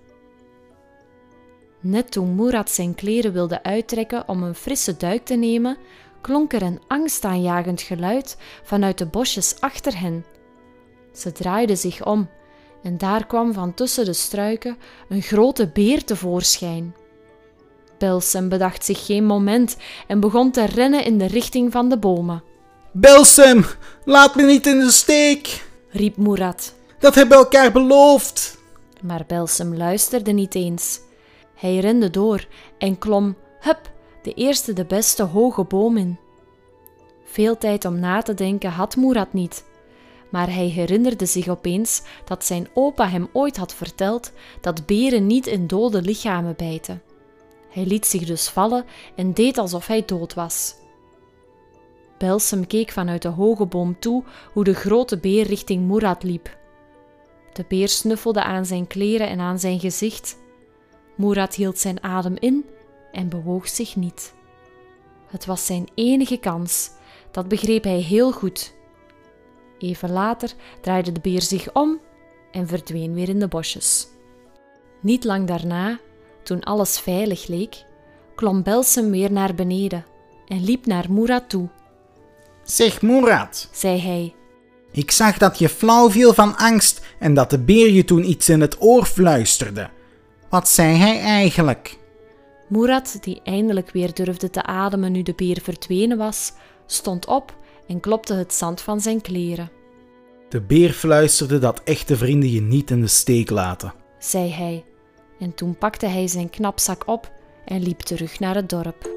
Net 1.79 2.11
toen 2.11 2.35
Murat 2.35 2.69
zijn 2.69 2.95
kleren 2.95 3.33
wilde 3.33 3.63
uittrekken 3.63 4.27
om 4.27 4.43
een 4.43 4.55
frisse 4.55 4.97
duik 4.97 5.25
te 5.25 5.35
nemen, 5.35 5.77
klonk 6.21 6.53
er 6.53 6.61
een 6.61 6.81
angstaanjagend 6.87 7.81
geluid 7.81 8.37
vanuit 8.63 8.97
de 8.97 9.05
bosjes 9.05 9.59
achter 9.59 9.99
hen. 9.99 10.25
Ze 11.11 11.31
draaiden 11.31 11.77
zich 11.77 12.05
om 12.05 12.29
en 12.83 12.97
daar 12.97 13.25
kwam 13.25 13.53
van 13.53 13.73
tussen 13.73 14.05
de 14.05 14.13
struiken 14.13 14.77
een 15.09 15.21
grote 15.21 15.67
beer 15.67 16.03
tevoorschijn. 16.03 16.95
Belsem 17.97 18.49
bedacht 18.49 18.85
zich 18.85 19.05
geen 19.05 19.25
moment 19.25 19.77
en 20.07 20.19
begon 20.19 20.51
te 20.51 20.65
rennen 20.65 21.05
in 21.05 21.17
de 21.17 21.25
richting 21.27 21.71
van 21.71 21.89
de 21.89 21.97
bomen. 21.97 22.43
Belsem, 22.91 23.65
laat 24.05 24.35
me 24.35 24.43
niet 24.43 24.67
in 24.67 24.79
de 24.79 24.91
steek. 24.91 25.65
riep 25.89 26.17
Murat. 26.17 26.73
Dat 26.99 27.15
hebben 27.15 27.37
we 27.37 27.43
elkaar 27.43 27.71
beloofd. 27.71 28.57
Maar 29.01 29.23
Belsem 29.27 29.75
luisterde 29.75 30.31
niet 30.31 30.55
eens. 30.55 30.99
Hij 31.55 31.79
rende 31.79 32.09
door 32.09 32.47
en 32.77 32.97
klom, 32.97 33.35
hup, 33.59 33.91
de 34.23 34.33
eerste 34.33 34.73
de 34.73 34.85
beste 34.85 35.23
hoge 35.23 35.63
boom 35.63 35.97
in. 35.97 36.19
Veel 37.25 37.57
tijd 37.57 37.85
om 37.85 37.99
na 37.99 38.21
te 38.21 38.33
denken 38.33 38.69
had 38.69 38.95
Murat 38.95 39.33
niet. 39.33 39.63
Maar 40.31 40.53
hij 40.53 40.67
herinnerde 40.67 41.25
zich 41.25 41.47
opeens 41.47 42.01
dat 42.25 42.45
zijn 42.45 42.67
opa 42.73 43.07
hem 43.07 43.27
ooit 43.33 43.57
had 43.57 43.73
verteld 43.73 44.31
dat 44.61 44.85
beren 44.85 45.27
niet 45.27 45.47
in 45.47 45.67
dode 45.67 46.01
lichamen 46.01 46.53
bijten. 46.57 47.01
Hij 47.69 47.85
liet 47.85 48.05
zich 48.05 48.25
dus 48.25 48.49
vallen 48.49 48.85
en 49.15 49.33
deed 49.33 49.57
alsof 49.57 49.87
hij 49.87 50.05
dood 50.05 50.33
was. 50.33 50.75
Belsem 52.17 52.67
keek 52.67 52.91
vanuit 52.91 53.21
de 53.21 53.27
hoge 53.27 53.65
boom 53.65 53.99
toe 53.99 54.23
hoe 54.53 54.63
de 54.63 54.73
grote 54.73 55.17
beer 55.17 55.45
richting 55.45 55.87
Murat 55.87 56.23
liep. 56.23 56.57
De 57.53 57.65
beer 57.67 57.89
snuffelde 57.89 58.43
aan 58.43 58.65
zijn 58.65 58.87
kleren 58.87 59.29
en 59.29 59.39
aan 59.39 59.59
zijn 59.59 59.79
gezicht. 59.79 60.37
Murat 61.15 61.55
hield 61.55 61.77
zijn 61.77 62.03
adem 62.03 62.35
in 62.39 62.65
en 63.11 63.29
bewoog 63.29 63.67
zich 63.67 63.95
niet. 63.95 64.33
Het 65.27 65.45
was 65.45 65.65
zijn 65.65 65.87
enige 65.93 66.37
kans, 66.37 66.91
dat 67.31 67.47
begreep 67.47 67.83
hij 67.83 67.99
heel 67.99 68.31
goed. 68.31 68.73
Even 69.81 70.11
later 70.11 70.53
draaide 70.81 71.11
de 71.11 71.19
beer 71.19 71.41
zich 71.41 71.73
om 71.73 71.99
en 72.51 72.67
verdween 72.67 73.13
weer 73.13 73.29
in 73.29 73.39
de 73.39 73.47
bosjes. 73.47 74.07
Niet 75.01 75.23
lang 75.23 75.47
daarna, 75.47 75.99
toen 76.43 76.63
alles 76.63 76.99
veilig 76.99 77.47
leek, 77.47 77.85
klom 78.35 78.63
Belsem 78.63 79.11
weer 79.11 79.31
naar 79.31 79.55
beneden 79.55 80.05
en 80.47 80.63
liep 80.63 80.85
naar 80.85 81.11
Murat 81.11 81.49
toe. 81.49 81.69
Zeg 82.63 83.01
Murat, 83.01 83.69
zei 83.71 83.99
hij. 83.99 84.35
Ik 84.91 85.11
zag 85.11 85.37
dat 85.37 85.59
je 85.59 85.69
flauw 85.69 86.09
viel 86.09 86.33
van 86.33 86.57
angst 86.57 87.01
en 87.19 87.33
dat 87.33 87.49
de 87.49 87.59
beer 87.59 87.91
je 87.91 88.03
toen 88.03 88.29
iets 88.29 88.49
in 88.49 88.61
het 88.61 88.81
oor 88.81 89.05
fluisterde. 89.05 89.89
Wat 90.49 90.69
zei 90.69 90.95
hij 90.95 91.19
eigenlijk? 91.19 91.97
Murat, 92.67 93.17
die 93.21 93.41
eindelijk 93.43 93.91
weer 93.91 94.13
durfde 94.13 94.49
te 94.49 94.63
ademen 94.63 95.11
nu 95.11 95.21
de 95.21 95.33
beer 95.33 95.59
verdwenen 95.63 96.17
was, 96.17 96.53
stond 96.85 97.25
op 97.25 97.55
en 97.91 97.99
klopte 97.99 98.33
het 98.33 98.53
zand 98.53 98.81
van 98.81 99.01
zijn 99.01 99.21
kleren. 99.21 99.71
De 100.49 100.61
beer 100.61 100.91
fluisterde 100.91 101.59
dat 101.59 101.81
echte 101.83 102.17
vrienden 102.17 102.51
je 102.51 102.61
niet 102.61 102.91
in 102.91 103.01
de 103.01 103.07
steek 103.07 103.49
laten, 103.49 103.93
zei 104.19 104.51
hij. 104.51 104.85
En 105.39 105.53
toen 105.55 105.77
pakte 105.77 106.05
hij 106.05 106.27
zijn 106.27 106.49
knapzak 106.49 107.07
op 107.07 107.31
en 107.65 107.83
liep 107.83 107.99
terug 107.99 108.39
naar 108.39 108.55
het 108.55 108.69
dorp. 108.69 109.09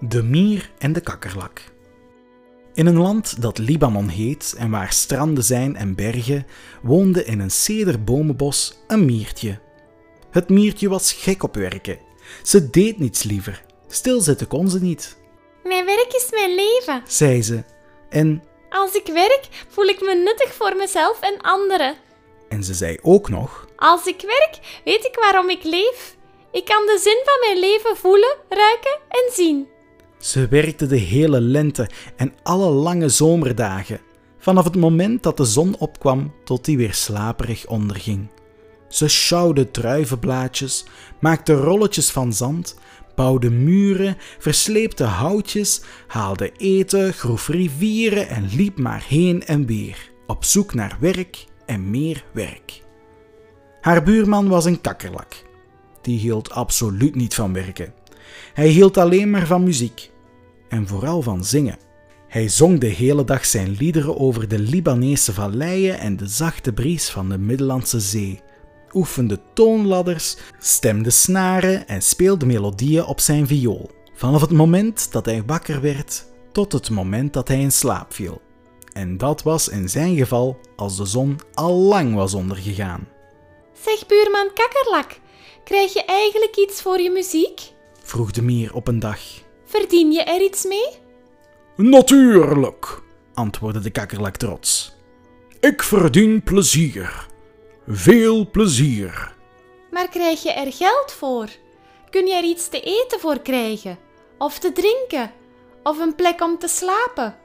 De 0.00 0.22
mier 0.22 0.70
en 0.78 0.92
de 0.92 1.00
kakkerlak. 1.00 1.62
In 2.74 2.86
een 2.86 2.98
land 2.98 3.42
dat 3.42 3.58
Libanon 3.58 4.08
heet 4.08 4.54
en 4.58 4.70
waar 4.70 4.92
stranden 4.92 5.44
zijn 5.44 5.76
en 5.76 5.94
bergen, 5.94 6.46
woonde 6.82 7.24
in 7.24 7.40
een 7.40 7.50
cederbomenbos 7.50 8.78
een 8.86 9.04
miertje. 9.04 9.58
Het 10.30 10.48
miertje 10.48 10.88
was 10.88 11.12
gek 11.12 11.42
op 11.42 11.54
werken. 11.54 11.98
Ze 12.42 12.70
deed 12.70 12.98
niets 12.98 13.22
liever. 13.22 13.64
Stilzitten 13.88 14.46
kon 14.46 14.68
ze 14.68 14.82
niet. 14.82 15.22
Mijn 15.64 15.84
werk 15.84 16.12
is 16.12 16.26
mijn 16.30 16.54
leven. 16.54 17.02
zei 17.06 17.42
ze. 17.42 17.64
En, 18.08 18.42
Als 18.70 18.94
ik 18.94 19.06
werk, 19.06 19.48
voel 19.68 19.84
ik 19.84 20.00
me 20.00 20.14
nuttig 20.14 20.54
voor 20.54 20.76
mezelf 20.76 21.20
en 21.20 21.40
anderen. 21.40 21.94
en 22.48 22.64
ze 22.64 22.74
zei 22.74 22.98
ook 23.02 23.28
nog: 23.28 23.66
Als 23.76 24.06
ik 24.06 24.20
werk, 24.20 24.80
weet 24.84 25.04
ik 25.04 25.14
waarom 25.20 25.50
ik 25.50 25.64
leef. 25.64 26.16
Ik 26.52 26.64
kan 26.64 26.86
de 26.86 26.98
zin 27.02 27.22
van 27.24 27.40
mijn 27.40 27.58
leven 27.70 27.96
voelen, 27.96 28.36
ruiken 28.48 28.98
en 29.08 29.32
zien. 29.32 29.68
Ze 30.18 30.48
werkte 30.48 30.86
de 30.86 30.96
hele 30.96 31.40
lente 31.40 31.88
en 32.16 32.34
alle 32.42 32.70
lange 32.70 33.08
zomerdagen, 33.08 34.00
vanaf 34.38 34.64
het 34.64 34.76
moment 34.76 35.22
dat 35.22 35.36
de 35.36 35.44
zon 35.44 35.76
opkwam 35.78 36.34
tot 36.44 36.64
die 36.64 36.76
weer 36.76 36.94
slaperig 36.94 37.66
onderging. 37.66 38.28
Ze 38.88 39.08
sjouwde 39.08 39.70
druivenblaadjes, 39.70 40.84
maakte 41.20 41.52
rolletjes 41.54 42.10
van 42.10 42.32
zand, 42.32 42.76
bouwde 43.14 43.50
muren, 43.50 44.16
versleepte 44.38 45.04
houtjes, 45.04 45.82
haalde 46.06 46.52
eten, 46.56 47.12
groef 47.12 47.48
rivieren 47.48 48.28
en 48.28 48.48
liep 48.56 48.78
maar 48.78 49.04
heen 49.08 49.44
en 49.44 49.66
weer, 49.66 50.10
op 50.26 50.44
zoek 50.44 50.74
naar 50.74 50.96
werk 51.00 51.44
en 51.66 51.90
meer 51.90 52.24
werk. 52.32 52.82
Haar 53.80 54.02
buurman 54.02 54.48
was 54.48 54.64
een 54.64 54.80
kakkerlak. 54.80 55.42
Die 56.02 56.18
hield 56.18 56.50
absoluut 56.50 57.14
niet 57.14 57.34
van 57.34 57.52
werken. 57.52 57.94
Hij 58.54 58.68
hield 58.68 58.96
alleen 58.96 59.30
maar 59.30 59.46
van 59.46 59.62
muziek 59.62 60.10
en 60.68 60.86
vooral 60.86 61.22
van 61.22 61.44
zingen. 61.44 61.78
Hij 62.28 62.48
zong 62.48 62.80
de 62.80 62.86
hele 62.86 63.24
dag 63.24 63.46
zijn 63.46 63.70
liederen 63.70 64.18
over 64.18 64.48
de 64.48 64.58
Libanese 64.58 65.32
valleien 65.32 65.98
en 65.98 66.16
de 66.16 66.26
zachte 66.26 66.72
bries 66.72 67.10
van 67.10 67.28
de 67.28 67.38
Middellandse 67.38 68.00
Zee, 68.00 68.40
oefende 68.94 69.40
toonladders, 69.52 70.36
stemde 70.58 71.10
snaren 71.10 71.88
en 71.88 72.02
speelde 72.02 72.46
melodieën 72.46 73.04
op 73.04 73.20
zijn 73.20 73.46
viool, 73.46 73.90
vanaf 74.14 74.40
het 74.40 74.50
moment 74.50 75.12
dat 75.12 75.24
hij 75.24 75.42
wakker 75.46 75.80
werd 75.80 76.26
tot 76.52 76.72
het 76.72 76.90
moment 76.90 77.32
dat 77.32 77.48
hij 77.48 77.60
in 77.60 77.72
slaap 77.72 78.14
viel. 78.14 78.40
En 78.92 79.16
dat 79.16 79.42
was 79.42 79.68
in 79.68 79.88
zijn 79.88 80.16
geval 80.16 80.58
als 80.76 80.96
de 80.96 81.04
zon 81.04 81.40
al 81.54 81.74
lang 81.74 82.14
was 82.14 82.34
ondergegaan. 82.34 83.08
Zeg 83.84 84.06
buurman 84.06 84.50
Kakkerlak, 84.54 85.20
krijg 85.64 85.92
je 85.92 86.04
eigenlijk 86.04 86.56
iets 86.56 86.82
voor 86.82 87.00
je 87.00 87.10
muziek? 87.10 87.60
vroeg 88.02 88.30
de 88.30 88.42
mier 88.42 88.74
op 88.74 88.88
een 88.88 88.98
dag. 88.98 89.18
Verdien 89.64 90.12
je 90.12 90.22
er 90.22 90.42
iets 90.42 90.64
mee? 90.64 90.88
Natuurlijk, 91.76 93.02
antwoordde 93.34 93.80
de 93.80 93.90
kakkerlak 93.90 94.36
trots. 94.36 94.96
ik 95.60 95.82
verdien 95.82 96.42
plezier. 96.42 97.26
Veel 97.86 98.50
plezier. 98.50 99.34
Maar 99.90 100.08
krijg 100.08 100.42
je 100.42 100.52
er 100.52 100.72
geld 100.72 101.12
voor? 101.12 101.48
Kun 102.10 102.26
je 102.26 102.34
er 102.34 102.44
iets 102.44 102.68
te 102.68 102.80
eten 102.80 103.20
voor 103.20 103.40
krijgen? 103.40 103.98
Of 104.38 104.58
te 104.58 104.72
drinken? 104.72 105.32
Of 105.82 105.98
een 105.98 106.14
plek 106.14 106.40
om 106.40 106.58
te 106.58 106.68
slapen? 106.68 107.36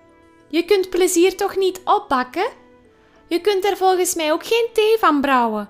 Je 0.48 0.66
kunt 0.66 0.90
plezier 0.90 1.36
toch 1.36 1.56
niet 1.56 1.82
opbakken? 1.84 2.48
Je 3.28 3.42
kunt 3.42 3.66
er 3.66 3.78
volgens 3.78 4.16
mij 4.16 4.32
ook 4.32 4.46
geen 4.46 4.68
thee 4.74 4.98
van 5.00 5.22
brouwen. 5.22 5.70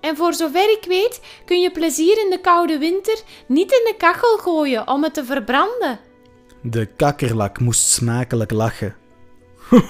En 0.00 0.16
voor 0.16 0.34
zover 0.34 0.70
ik 0.70 0.84
weet, 0.88 1.20
kun 1.44 1.60
je 1.60 1.70
plezier 1.70 2.24
in 2.24 2.30
de 2.30 2.40
koude 2.40 2.78
winter 2.78 3.22
niet 3.46 3.72
in 3.72 3.84
de 3.84 3.94
kachel 3.98 4.36
gooien 4.36 4.88
om 4.88 5.02
het 5.02 5.14
te 5.14 5.24
verbranden. 5.24 6.00
De 6.62 6.86
kakkerlak 6.86 7.60
moest 7.60 7.88
smakelijk 7.88 8.50
lachen. 8.50 8.96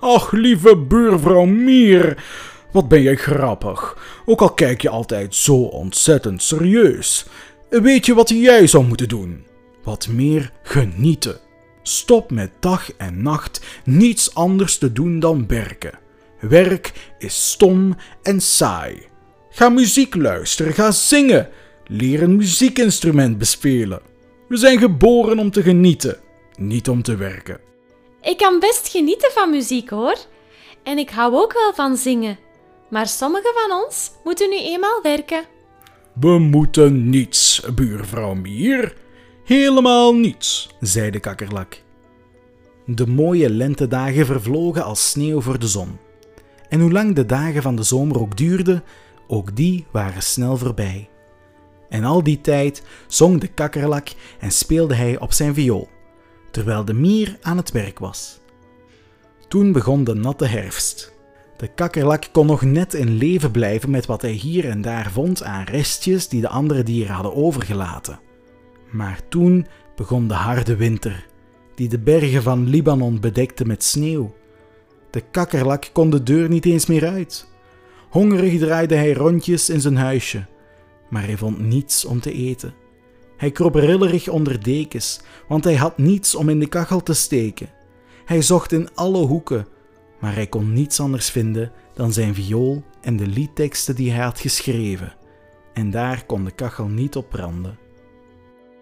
Ach, 0.00 0.30
lieve 0.30 0.76
buurvrouw 0.76 1.44
Mier, 1.44 2.24
wat 2.72 2.88
ben 2.88 3.02
jij 3.02 3.16
grappig. 3.16 3.96
Ook 4.24 4.40
al 4.40 4.52
kijk 4.52 4.82
je 4.82 4.88
altijd 4.88 5.34
zo 5.34 5.54
ontzettend 5.54 6.42
serieus. 6.42 7.26
Weet 7.68 8.06
je 8.06 8.14
wat 8.14 8.28
jij 8.28 8.66
zou 8.66 8.84
moeten 8.84 9.08
doen? 9.08 9.44
Wat 9.82 10.08
meer 10.08 10.52
genieten. 10.62 11.40
Stop 11.82 12.30
met 12.30 12.50
dag 12.60 12.92
en 12.96 13.22
nacht 13.22 13.60
niets 13.84 14.34
anders 14.34 14.78
te 14.78 14.92
doen 14.92 15.20
dan 15.20 15.46
werken. 15.46 15.98
Werk 16.40 16.92
is 17.18 17.50
stom 17.50 17.96
en 18.22 18.40
saai. 18.40 19.02
Ga 19.50 19.68
muziek 19.68 20.14
luisteren, 20.14 20.72
ga 20.72 20.90
zingen. 20.90 21.48
Leer 21.86 22.22
een 22.22 22.36
muziekinstrument 22.36 23.38
bespelen. 23.38 24.00
We 24.48 24.56
zijn 24.56 24.78
geboren 24.78 25.38
om 25.38 25.50
te 25.50 25.62
genieten, 25.62 26.20
niet 26.56 26.88
om 26.88 27.02
te 27.02 27.16
werken. 27.16 27.60
Ik 28.22 28.36
kan 28.36 28.58
best 28.58 28.88
genieten 28.88 29.30
van 29.32 29.50
muziek 29.50 29.90
hoor. 29.90 30.16
En 30.82 30.98
ik 30.98 31.10
hou 31.10 31.34
ook 31.34 31.52
wel 31.52 31.74
van 31.74 31.96
zingen. 31.96 32.38
Maar 32.92 33.06
sommigen 33.06 33.52
van 33.54 33.82
ons 33.84 34.10
moeten 34.24 34.50
nu 34.50 34.58
eenmaal 34.58 35.02
werken. 35.02 35.44
We 36.14 36.38
moeten 36.38 37.08
niets, 37.10 37.62
buurvrouw 37.74 38.34
Mier. 38.34 38.96
Helemaal 39.44 40.14
niets, 40.14 40.76
zei 40.80 41.10
de 41.10 41.20
kakkerlak. 41.20 41.82
De 42.86 43.06
mooie 43.06 43.50
lentedagen 43.50 44.26
vervlogen 44.26 44.84
als 44.84 45.10
sneeuw 45.10 45.40
voor 45.40 45.58
de 45.58 45.66
zon. 45.66 45.98
En 46.68 46.80
hoe 46.80 46.92
lang 46.92 47.14
de 47.14 47.26
dagen 47.26 47.62
van 47.62 47.76
de 47.76 47.82
zomer 47.82 48.20
ook 48.20 48.36
duurden, 48.36 48.82
ook 49.28 49.56
die 49.56 49.86
waren 49.92 50.22
snel 50.22 50.56
voorbij. 50.56 51.08
En 51.88 52.04
al 52.04 52.22
die 52.22 52.40
tijd 52.40 52.82
zong 53.06 53.40
de 53.40 53.48
kakkerlak 53.48 54.08
en 54.38 54.50
speelde 54.50 54.94
hij 54.94 55.18
op 55.18 55.32
zijn 55.32 55.54
viool, 55.54 55.88
terwijl 56.50 56.84
de 56.84 56.94
mier 56.94 57.38
aan 57.42 57.56
het 57.56 57.70
werk 57.70 57.98
was. 57.98 58.40
Toen 59.48 59.72
begon 59.72 60.04
de 60.04 60.14
natte 60.14 60.46
herfst. 60.46 61.11
De 61.62 61.68
kakkerlak 61.74 62.28
kon 62.32 62.46
nog 62.46 62.62
net 62.62 62.94
in 62.94 63.16
leven 63.16 63.50
blijven 63.50 63.90
met 63.90 64.06
wat 64.06 64.22
hij 64.22 64.30
hier 64.30 64.68
en 64.68 64.80
daar 64.80 65.10
vond 65.10 65.42
aan 65.42 65.64
restjes 65.64 66.28
die 66.28 66.40
de 66.40 66.48
andere 66.48 66.82
dieren 66.82 67.14
hadden 67.14 67.34
overgelaten. 67.34 68.20
Maar 68.90 69.20
toen 69.28 69.66
begon 69.96 70.28
de 70.28 70.34
harde 70.34 70.76
winter, 70.76 71.26
die 71.74 71.88
de 71.88 71.98
bergen 71.98 72.42
van 72.42 72.68
Libanon 72.68 73.20
bedekte 73.20 73.64
met 73.64 73.84
sneeuw. 73.84 74.34
De 75.10 75.20
kakkerlak 75.30 75.90
kon 75.92 76.10
de 76.10 76.22
deur 76.22 76.48
niet 76.48 76.64
eens 76.64 76.86
meer 76.86 77.06
uit. 77.06 77.48
Hongerig 78.10 78.58
draaide 78.58 78.94
hij 78.94 79.12
rondjes 79.12 79.70
in 79.70 79.80
zijn 79.80 79.96
huisje, 79.96 80.46
maar 81.10 81.24
hij 81.24 81.36
vond 81.36 81.58
niets 81.58 82.04
om 82.04 82.20
te 82.20 82.32
eten. 82.32 82.74
Hij 83.36 83.50
kroop 83.50 83.74
rillerig 83.74 84.28
onder 84.28 84.62
dekens, 84.62 85.20
want 85.48 85.64
hij 85.64 85.76
had 85.76 85.98
niets 85.98 86.34
om 86.34 86.48
in 86.48 86.60
de 86.60 86.68
kachel 86.68 87.02
te 87.02 87.14
steken. 87.14 87.70
Hij 88.24 88.42
zocht 88.42 88.72
in 88.72 88.94
alle 88.94 89.26
hoeken, 89.26 89.66
maar 90.22 90.34
hij 90.34 90.46
kon 90.46 90.72
niets 90.72 91.00
anders 91.00 91.30
vinden 91.30 91.72
dan 91.94 92.12
zijn 92.12 92.34
viool 92.34 92.82
en 93.00 93.16
de 93.16 93.26
liedteksten 93.26 93.94
die 93.94 94.10
hij 94.10 94.24
had 94.24 94.40
geschreven. 94.40 95.14
En 95.72 95.90
daar 95.90 96.24
kon 96.26 96.44
de 96.44 96.50
kachel 96.50 96.86
niet 96.86 97.16
op 97.16 97.28
branden. 97.28 97.78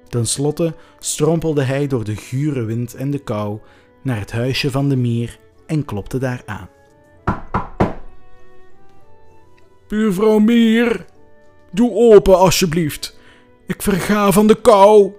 Ten 0.09 0.27
slotte 0.27 0.75
strompelde 0.99 1.63
hij 1.63 1.87
door 1.87 2.05
de 2.05 2.17
gure 2.17 2.65
wind 2.65 2.95
en 2.95 3.11
de 3.11 3.19
kou 3.19 3.59
naar 4.03 4.19
het 4.19 4.33
huisje 4.33 4.71
van 4.71 4.89
de 4.89 4.97
mier 4.97 5.39
en 5.67 5.85
klopte 5.85 6.19
daar 6.19 6.43
aan. 6.47 6.69
Buurvrouw 9.89 10.39
Mier, 10.39 11.05
doe 11.73 11.93
open 11.93 12.39
alsjeblieft. 12.39 13.19
Ik 13.67 13.83
verga 13.83 14.33
van 14.33 14.47
de 14.47 14.61
kou. 14.61 15.13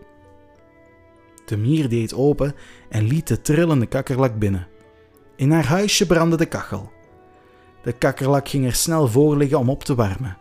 De 1.45 1.57
mier 1.57 1.89
deed 1.89 2.13
open 2.13 2.55
en 2.89 3.03
liet 3.03 3.27
de 3.27 3.41
trillende 3.41 3.85
kakkerlak 3.85 4.39
binnen. 4.39 4.70
In 5.41 5.51
haar 5.51 5.65
huisje 5.65 6.05
brandde 6.05 6.37
de 6.37 6.45
kachel. 6.45 6.91
De 7.83 7.91
kakkerlak 7.91 8.49
ging 8.49 8.65
er 8.65 8.75
snel 8.75 9.07
voor 9.07 9.37
liggen 9.37 9.59
om 9.59 9.69
op 9.69 9.83
te 9.83 9.95
warmen. 9.95 10.37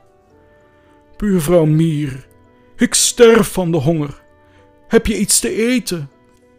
Buurvrouw 1.16 1.64
Mier, 1.64 2.28
ik 2.76 2.94
sterf 2.94 3.52
van 3.52 3.70
de 3.70 3.76
honger. 3.76 4.22
Heb 4.88 5.06
je 5.06 5.18
iets 5.18 5.40
te 5.40 5.54
eten? 5.54 6.10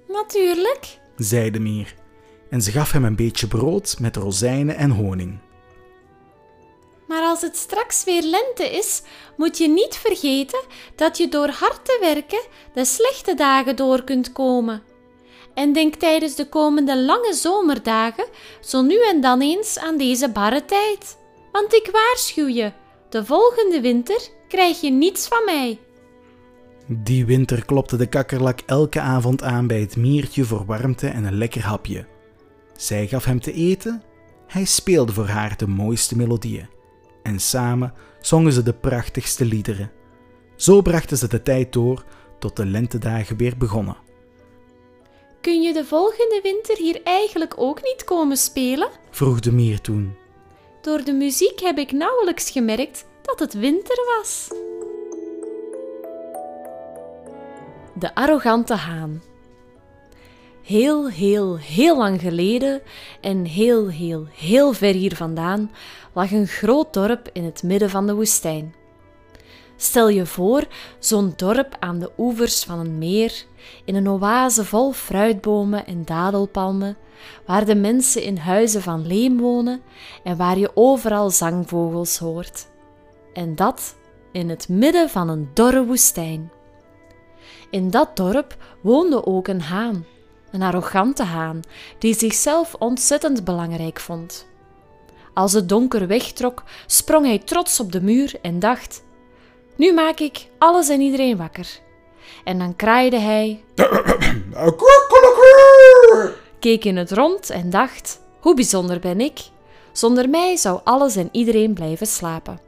Natuurlijk. 0.07 0.99
zei 1.15 1.51
de 1.51 1.59
mier, 1.59 1.95
en 2.49 2.61
ze 2.61 2.71
gaf 2.71 2.91
hem 2.91 3.05
een 3.05 3.15
beetje 3.15 3.47
brood 3.47 3.95
met 3.99 4.15
rozijnen 4.15 4.75
en 4.75 4.91
honing. 4.91 5.39
Maar 7.07 7.23
als 7.23 7.41
het 7.41 7.57
straks 7.57 8.03
weer 8.03 8.23
lente 8.23 8.77
is, 8.77 9.01
moet 9.37 9.57
je 9.57 9.69
niet 9.69 9.95
vergeten 9.95 10.61
dat 10.95 11.17
je 11.17 11.29
door 11.29 11.49
hard 11.49 11.85
te 11.85 11.97
werken 12.01 12.41
de 12.73 12.85
slechte 12.85 13.33
dagen 13.33 13.75
door 13.75 14.03
kunt 14.03 14.31
komen. 14.31 14.90
En 15.53 15.73
denk 15.73 15.95
tijdens 15.95 16.35
de 16.35 16.49
komende 16.49 17.01
lange 17.01 17.33
zomerdagen 17.33 18.25
zo 18.61 18.81
nu 18.81 18.95
en 19.11 19.21
dan 19.21 19.41
eens 19.41 19.79
aan 19.79 19.97
deze 19.97 20.29
barre 20.29 20.65
tijd. 20.65 21.17
Want 21.51 21.73
ik 21.73 21.89
waarschuw 21.91 22.47
je, 22.47 22.71
de 23.09 23.25
volgende 23.25 23.81
winter 23.81 24.29
krijg 24.47 24.81
je 24.81 24.91
niets 24.91 25.27
van 25.27 25.45
mij. 25.45 25.79
Die 26.87 27.25
winter 27.25 27.65
klopte 27.65 27.97
de 27.97 28.05
kakkerlak 28.05 28.59
elke 28.65 28.99
avond 28.99 29.43
aan 29.43 29.67
bij 29.67 29.79
het 29.79 29.97
miertje 29.97 30.43
voor 30.43 30.65
warmte 30.65 31.07
en 31.07 31.23
een 31.23 31.37
lekker 31.37 31.63
hapje. 31.63 32.05
Zij 32.75 33.07
gaf 33.07 33.25
hem 33.25 33.39
te 33.39 33.53
eten, 33.53 34.03
hij 34.47 34.65
speelde 34.65 35.13
voor 35.13 35.27
haar 35.27 35.57
de 35.57 35.67
mooiste 35.67 36.17
melodieën. 36.17 36.69
En 37.23 37.39
samen 37.39 37.93
zongen 38.19 38.53
ze 38.53 38.63
de 38.63 38.73
prachtigste 38.73 39.45
liederen. 39.45 39.91
Zo 40.55 40.81
brachten 40.81 41.17
ze 41.17 41.27
de 41.27 41.41
tijd 41.41 41.73
door 41.73 42.03
tot 42.39 42.55
de 42.55 42.65
lentedagen 42.65 43.37
weer 43.37 43.57
begonnen. 43.57 43.97
Kun 45.41 45.61
je 45.61 45.73
de 45.73 45.85
volgende 45.85 46.39
winter 46.43 46.77
hier 46.77 47.01
eigenlijk 47.03 47.53
ook 47.57 47.83
niet 47.83 48.03
komen 48.03 48.37
spelen? 48.37 48.89
vroeg 49.09 49.39
de 49.39 49.51
mier 49.51 49.81
toen. 49.81 50.15
Door 50.81 51.03
de 51.03 51.13
muziek 51.13 51.59
heb 51.59 51.77
ik 51.77 51.91
nauwelijks 51.91 52.51
gemerkt 52.51 53.05
dat 53.21 53.39
het 53.39 53.53
winter 53.53 53.97
was. 54.17 54.49
De 57.93 58.15
arrogante 58.15 58.73
haan. 58.73 59.21
Heel, 60.63 61.09
heel, 61.09 61.57
heel 61.57 61.97
lang 61.97 62.21
geleden 62.21 62.81
en 63.21 63.45
heel, 63.45 63.89
heel, 63.89 64.27
heel 64.31 64.73
ver 64.73 64.93
hier 64.93 65.15
vandaan 65.15 65.71
lag 66.13 66.31
een 66.31 66.47
groot 66.47 66.93
dorp 66.93 67.29
in 67.33 67.43
het 67.43 67.63
midden 67.63 67.89
van 67.89 68.07
de 68.07 68.15
woestijn. 68.15 68.75
Stel 69.81 70.09
je 70.09 70.25
voor 70.25 70.67
zo'n 70.99 71.33
dorp 71.35 71.75
aan 71.79 71.99
de 71.99 72.11
oevers 72.17 72.63
van 72.63 72.79
een 72.79 72.97
meer, 72.97 73.45
in 73.85 73.95
een 73.95 74.09
oase 74.09 74.65
vol 74.65 74.91
fruitbomen 74.91 75.85
en 75.85 76.05
dadelpalmen, 76.05 76.97
waar 77.45 77.65
de 77.65 77.75
mensen 77.75 78.23
in 78.23 78.37
huizen 78.37 78.81
van 78.81 79.07
leem 79.07 79.39
wonen 79.39 79.81
en 80.23 80.37
waar 80.37 80.57
je 80.57 80.71
overal 80.73 81.29
zangvogels 81.29 82.17
hoort. 82.17 82.67
En 83.33 83.55
dat 83.55 83.95
in 84.31 84.49
het 84.49 84.69
midden 84.69 85.09
van 85.09 85.29
een 85.29 85.49
dorre 85.53 85.85
woestijn. 85.85 86.51
In 87.69 87.89
dat 87.89 88.17
dorp 88.17 88.55
woonde 88.81 89.25
ook 89.25 89.47
een 89.47 89.61
haan, 89.61 90.05
een 90.51 90.61
arrogante 90.61 91.23
haan, 91.23 91.59
die 91.99 92.13
zichzelf 92.13 92.75
ontzettend 92.79 93.43
belangrijk 93.43 93.99
vond. 93.99 94.47
Als 95.33 95.53
het 95.53 95.69
donker 95.69 96.07
wegtrok, 96.07 96.63
sprong 96.85 97.25
hij 97.25 97.39
trots 97.39 97.79
op 97.79 97.91
de 97.91 98.01
muur 98.01 98.39
en 98.41 98.59
dacht: 98.59 99.03
Nu 99.81 99.93
maak 99.93 100.19
ik 100.19 100.47
alles 100.57 100.89
en 100.89 101.01
iedereen 101.01 101.37
wakker. 101.37 101.79
En 102.43 102.59
dan 102.59 102.75
kraaide 102.75 103.19
hij, 103.19 103.63
keek 106.59 106.85
in 106.85 106.97
het 106.97 107.11
rond 107.11 107.49
en 107.49 107.69
dacht: 107.69 108.21
Hoe 108.39 108.55
bijzonder 108.55 108.99
ben 108.99 109.21
ik? 109.21 109.39
Zonder 109.91 110.29
mij 110.29 110.55
zou 110.55 110.79
alles 110.83 111.15
en 111.15 111.29
iedereen 111.31 111.73
blijven 111.73 112.07
slapen. 112.07 112.59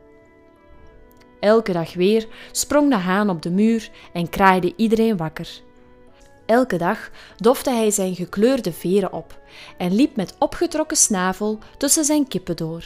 Elke 1.40 1.72
dag 1.72 1.94
weer 1.94 2.28
sprong 2.52 2.90
de 2.90 2.98
haan 2.98 3.30
op 3.30 3.42
de 3.42 3.52
muur 3.52 3.90
en 4.14 4.30
kraaide 4.30 4.74
iedereen 4.76 5.18
wakker. 5.18 5.50
Elke 6.46 6.78
dag 6.78 7.10
dofte 7.38 7.70
hij 7.70 7.92
zijn 7.92 8.16
gekleurde 8.16 8.74
veren 8.74 9.14
op 9.14 9.40
en 9.78 9.96
liep 9.96 10.16
met 10.16 10.36
opgetrokken 10.40 10.98
snavel 10.98 11.60
tussen 11.78 12.06
zijn 12.06 12.28
kippen 12.28 12.56
door. 12.56 12.84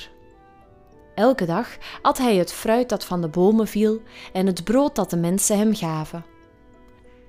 Elke 1.18 1.46
dag 1.46 1.78
at 2.02 2.18
hij 2.18 2.36
het 2.36 2.54
fruit 2.54 2.90
dat 2.90 3.06
van 3.06 3.22
de 3.22 3.28
bomen 3.28 3.68
viel 3.68 4.02
en 4.34 4.46
het 4.46 4.64
brood 4.64 4.96
dat 4.96 5.10
de 5.10 5.18
mensen 5.18 5.58
hem 5.58 5.76
gaven. 5.76 6.26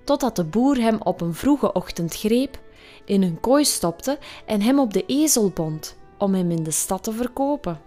Totdat 0.05 0.37
de 0.37 0.45
boer 0.45 0.77
hem 0.77 1.01
op 1.03 1.21
een 1.21 1.35
vroege 1.35 1.73
ochtend 1.73 2.15
greep, 2.15 2.59
in 3.05 3.23
een 3.23 3.41
kooi 3.41 3.65
stopte 3.65 4.19
en 4.47 4.61
hem 4.61 4.79
op 4.79 4.93
de 4.93 5.05
ezel 5.07 5.51
bond 5.51 5.97
om 6.19 6.35
hem 6.35 6.51
in 6.51 6.63
de 6.63 6.71
stad 6.71 7.03
te 7.03 7.13
verkopen. 7.13 7.81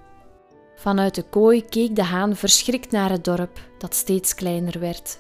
Vanuit 0.76 1.16
de 1.16 1.24
kooi 1.24 1.66
keek 1.66 1.96
de 1.96 2.04
haan 2.04 2.36
verschrikt 2.36 2.92
naar 2.92 3.10
het 3.10 3.24
dorp, 3.24 3.60
dat 3.78 3.96
steeds 3.96 4.36
kleiner 4.36 4.80
werd. 4.80 5.20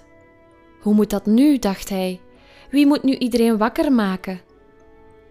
Hoe 0.81 0.93
moet 0.93 1.09
dat 1.09 1.25
nu, 1.25 1.59
dacht 1.59 1.89
hij. 1.89 2.19
Wie 2.69 2.87
moet 2.87 3.03
nu 3.03 3.15
iedereen 3.15 3.57
wakker 3.57 3.91
maken? 3.91 4.41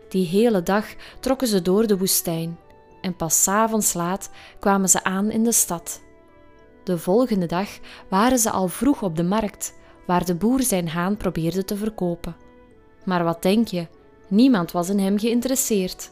Die 0.09 0.27
hele 0.27 0.63
dag 0.63 0.87
trokken 1.21 1.49
ze 1.49 1.63
door 1.63 1.87
de 1.87 1.99
woestijn 1.99 2.59
en 3.01 3.17
pas 3.17 3.49
avonds 3.49 3.95
laat 3.95 4.31
kwamen 4.59 4.89
ze 4.89 5.05
aan 5.05 5.31
in 5.31 5.45
de 5.45 5.53
stad. 5.53 6.03
De 6.85 6.99
volgende 6.99 7.47
dag 7.47 7.69
waren 8.09 8.39
ze 8.39 8.51
al 8.51 8.69
vroeg 8.69 9.03
op 9.03 9.17
de 9.17 9.25
markt, 9.25 9.75
waar 10.07 10.25
de 10.25 10.35
boer 10.35 10.63
zijn 10.63 10.89
haan 10.89 11.17
probeerde 11.17 11.65
te 11.65 11.77
verkopen. 11.77 12.37
Maar 13.05 13.25
wat 13.25 13.43
denk 13.43 13.69
je? 13.69 13.87
Niemand 14.29 14.73
was 14.73 14.89
in 14.89 14.99
hem 14.99 15.19
geïnteresseerd. 15.19 16.11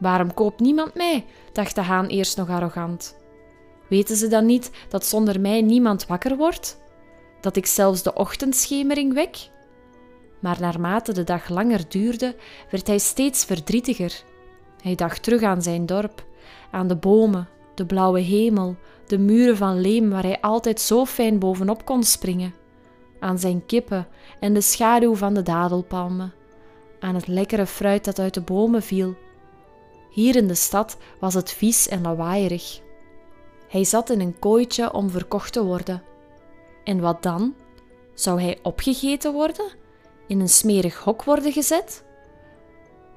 Waarom 0.00 0.34
koopt 0.34 0.60
niemand 0.60 0.94
mij? 0.94 1.26
dacht 1.52 1.74
de 1.74 1.80
haan 1.80 2.06
eerst 2.06 2.36
nog 2.36 2.48
arrogant. 2.48 3.16
Weten 3.88 4.16
ze 4.16 4.28
dan 4.28 4.46
niet 4.46 4.70
dat 4.88 5.06
zonder 5.06 5.40
mij 5.40 5.62
niemand 5.62 6.06
wakker 6.06 6.36
wordt? 6.36 6.80
Dat 7.40 7.56
ik 7.56 7.66
zelfs 7.66 8.02
de 8.02 8.14
ochtendschemering 8.14 9.14
wek? 9.14 9.50
Maar 10.40 10.60
naarmate 10.60 11.12
de 11.12 11.24
dag 11.24 11.48
langer 11.48 11.88
duurde, 11.88 12.36
werd 12.70 12.86
hij 12.86 12.98
steeds 12.98 13.44
verdrietiger. 13.44 14.22
Hij 14.82 14.94
dacht 14.94 15.22
terug 15.22 15.42
aan 15.42 15.62
zijn 15.62 15.86
dorp, 15.86 16.24
aan 16.70 16.88
de 16.88 16.96
bomen, 16.96 17.48
de 17.74 17.86
blauwe 17.86 18.20
hemel, 18.20 18.76
de 19.06 19.18
muren 19.18 19.56
van 19.56 19.80
leem 19.80 20.10
waar 20.10 20.22
hij 20.22 20.40
altijd 20.40 20.80
zo 20.80 21.04
fijn 21.04 21.38
bovenop 21.38 21.84
kon 21.84 22.02
springen, 22.02 22.54
aan 23.20 23.38
zijn 23.38 23.66
kippen 23.66 24.06
en 24.40 24.54
de 24.54 24.60
schaduw 24.60 25.14
van 25.14 25.34
de 25.34 25.42
dadelpalmen, 25.42 26.32
aan 27.00 27.14
het 27.14 27.26
lekkere 27.26 27.66
fruit 27.66 28.04
dat 28.04 28.18
uit 28.18 28.34
de 28.34 28.40
bomen 28.40 28.82
viel. 28.82 29.16
Hier 30.10 30.36
in 30.36 30.46
de 30.46 30.54
stad 30.54 30.96
was 31.20 31.34
het 31.34 31.50
vies 31.50 31.88
en 31.88 32.02
lawaaierig. 32.02 32.80
Hij 33.68 33.84
zat 33.84 34.10
in 34.10 34.20
een 34.20 34.38
kooitje 34.38 34.92
om 34.92 35.10
verkocht 35.10 35.52
te 35.52 35.64
worden. 35.64 36.02
En 36.84 37.00
wat 37.00 37.22
dan? 37.22 37.54
Zou 38.14 38.40
hij 38.40 38.58
opgegeten 38.62 39.32
worden? 39.32 39.66
In 40.26 40.40
een 40.40 40.48
smerig 40.48 40.98
hok 40.98 41.24
worden 41.24 41.52
gezet? 41.52 42.04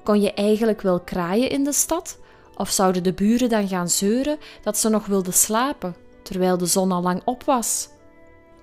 Kon 0.02 0.20
je 0.20 0.32
eigenlijk 0.32 0.80
wel 0.80 1.00
kraaien 1.00 1.50
in 1.50 1.64
de 1.64 1.72
stad? 1.72 2.18
Of 2.56 2.70
zouden 2.70 3.02
de 3.02 3.12
buren 3.12 3.48
dan 3.48 3.68
gaan 3.68 3.88
zeuren 3.88 4.38
dat 4.62 4.78
ze 4.78 4.88
nog 4.88 5.06
wilden 5.06 5.32
slapen, 5.32 5.96
terwijl 6.22 6.58
de 6.58 6.66
zon 6.66 6.92
al 6.92 7.02
lang 7.02 7.22
op 7.24 7.44
was? 7.44 7.88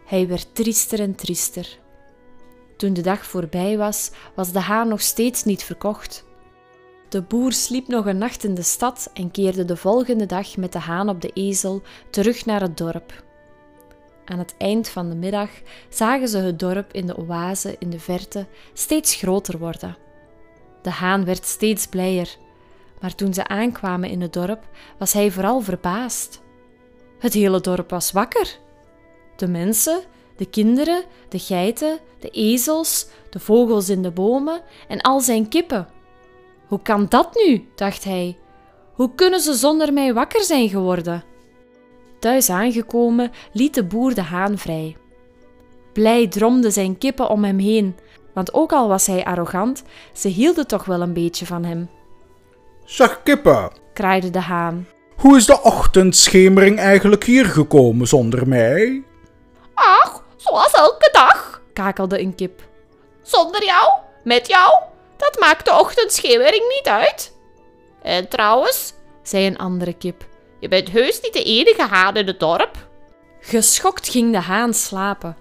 Hij 0.06 0.28
werd 0.28 0.56
triester 0.56 1.00
en 1.00 1.16
triester. 1.16 1.80
Toen 2.78 2.94
de 2.94 3.02
dag 3.02 3.26
voorbij 3.26 3.78
was, 3.78 4.12
was 4.36 4.52
de 4.52 4.60
haan 4.60 4.88
nog 4.88 5.02
steeds 5.02 5.44
niet 5.44 5.64
verkocht. 5.64 6.24
De 7.10 7.22
boer 7.22 7.54
sliep 7.54 7.88
nog 7.88 8.06
een 8.06 8.18
nacht 8.18 8.44
in 8.44 8.54
de 8.54 8.62
stad 8.62 9.10
en 9.14 9.32
keerde 9.32 9.66
de 9.66 9.76
volgende 9.76 10.26
dag 10.26 10.58
met 10.58 10.72
de 10.72 10.80
haan 10.80 11.10
op 11.10 11.22
de 11.22 11.32
ezel 11.34 11.82
terug 12.10 12.46
naar 12.46 12.62
het 12.62 12.78
dorp. 12.78 13.24
Aan 14.26 14.40
het 14.40 14.56
eind 14.58 14.90
van 14.90 15.10
de 15.10 15.16
middag 15.16 15.50
zagen 15.90 16.28
ze 16.28 16.38
het 16.38 16.60
dorp 16.60 16.94
in 16.94 17.06
de 17.06 17.18
oase 17.18 17.76
in 17.80 17.90
de 17.90 18.00
verte 18.00 18.48
steeds 18.74 19.16
groter 19.16 19.58
worden. 19.58 19.98
De 20.82 20.90
haan 20.90 21.26
werd 21.26 21.46
steeds 21.46 21.88
blijer, 21.88 22.38
maar 23.02 23.16
toen 23.16 23.34
ze 23.34 23.48
aankwamen 23.48 24.10
in 24.10 24.22
het 24.22 24.34
dorp 24.34 24.64
was 24.98 25.14
hij 25.14 25.32
vooral 25.32 25.62
verbaasd. 25.62 26.42
Het 27.20 27.34
hele 27.34 27.62
dorp 27.62 27.90
was 27.90 28.12
wakker. 28.12 28.58
De 29.36 29.48
mensen, 29.48 30.02
de 30.38 30.46
kinderen, 30.46 31.04
de 31.30 31.40
geiten, 31.40 32.00
de 32.20 32.30
ezels, 32.30 33.08
de 33.30 33.40
vogels 33.40 33.90
in 33.90 34.02
de 34.02 34.12
bomen 34.12 34.62
en 34.88 35.02
al 35.02 35.20
zijn 35.20 35.48
kippen. 35.48 35.88
Hoe 36.68 36.82
kan 36.82 37.06
dat 37.10 37.36
nu? 37.44 37.68
dacht 37.76 38.04
hij. 38.04 38.38
Hoe 38.94 39.16
kunnen 39.16 39.40
ze 39.40 39.54
zonder 39.54 39.94
mij 39.94 40.14
wakker 40.14 40.44
zijn 40.44 40.70
geworden? 40.70 41.24
Thuis 42.20 42.50
aangekomen 42.50 43.32
liet 43.52 43.74
de 43.74 43.84
boer 43.84 44.14
de 44.14 44.22
haan 44.22 44.58
vrij. 44.58 44.98
Blij 45.94 46.28
dromden 46.28 46.72
zijn 46.72 46.98
kippen 46.98 47.30
om 47.30 47.44
hem 47.44 47.60
heen, 47.60 47.96
want 48.40 48.54
ook 48.54 48.72
al 48.72 48.88
was 48.88 49.08
hij 49.08 49.24
arrogant, 49.24 49.84
ze 50.14 50.28
hielden 50.28 50.68
toch 50.68 50.86
wel 50.86 51.02
een 51.02 51.14
beetje 51.14 51.46
van 51.46 51.64
hem. 51.64 51.90
Zeg 52.86 53.24
kippen, 53.24 53.72
Kraaide 53.94 54.30
de 54.30 54.40
haan. 54.40 54.88
hoe 55.16 55.38
is 55.38 55.46
de 55.46 55.62
ochtendschemering 55.62 56.80
eigenlijk 56.80 57.24
hier 57.24 57.46
gekomen 57.46 58.08
zonder 58.08 58.48
mij? 58.48 59.04
Ach, 59.74 60.24
zoals 60.36 60.72
elke 60.72 61.10
dag. 61.12 61.62
kakelde 61.74 62.20
een 62.20 62.36
kip. 62.36 62.62
Zonder 63.22 63.66
jou, 63.66 63.92
met 64.24 64.48
jou, 64.48 64.74
dat 65.18 65.40
maakt 65.40 65.66
de 65.66 65.80
ochtendschemering 65.80 66.64
niet 66.68 66.88
uit. 66.88 67.36
En 68.02 68.28
trouwens, 68.28 68.94
zei 69.24 69.46
een 69.48 69.58
andere 69.58 69.94
kip. 69.94 70.26
je 70.60 70.68
bent 70.68 70.90
heus 70.90 71.22
niet 71.22 71.34
de 71.34 71.44
enige 71.44 71.88
haan 71.88 72.16
in 72.16 72.28
het 72.28 72.40
dorp. 72.40 72.88
Geschokt 73.40 74.10
ging 74.10 74.32
de 74.32 74.40
haan 74.42 74.74
slapen 74.74 75.39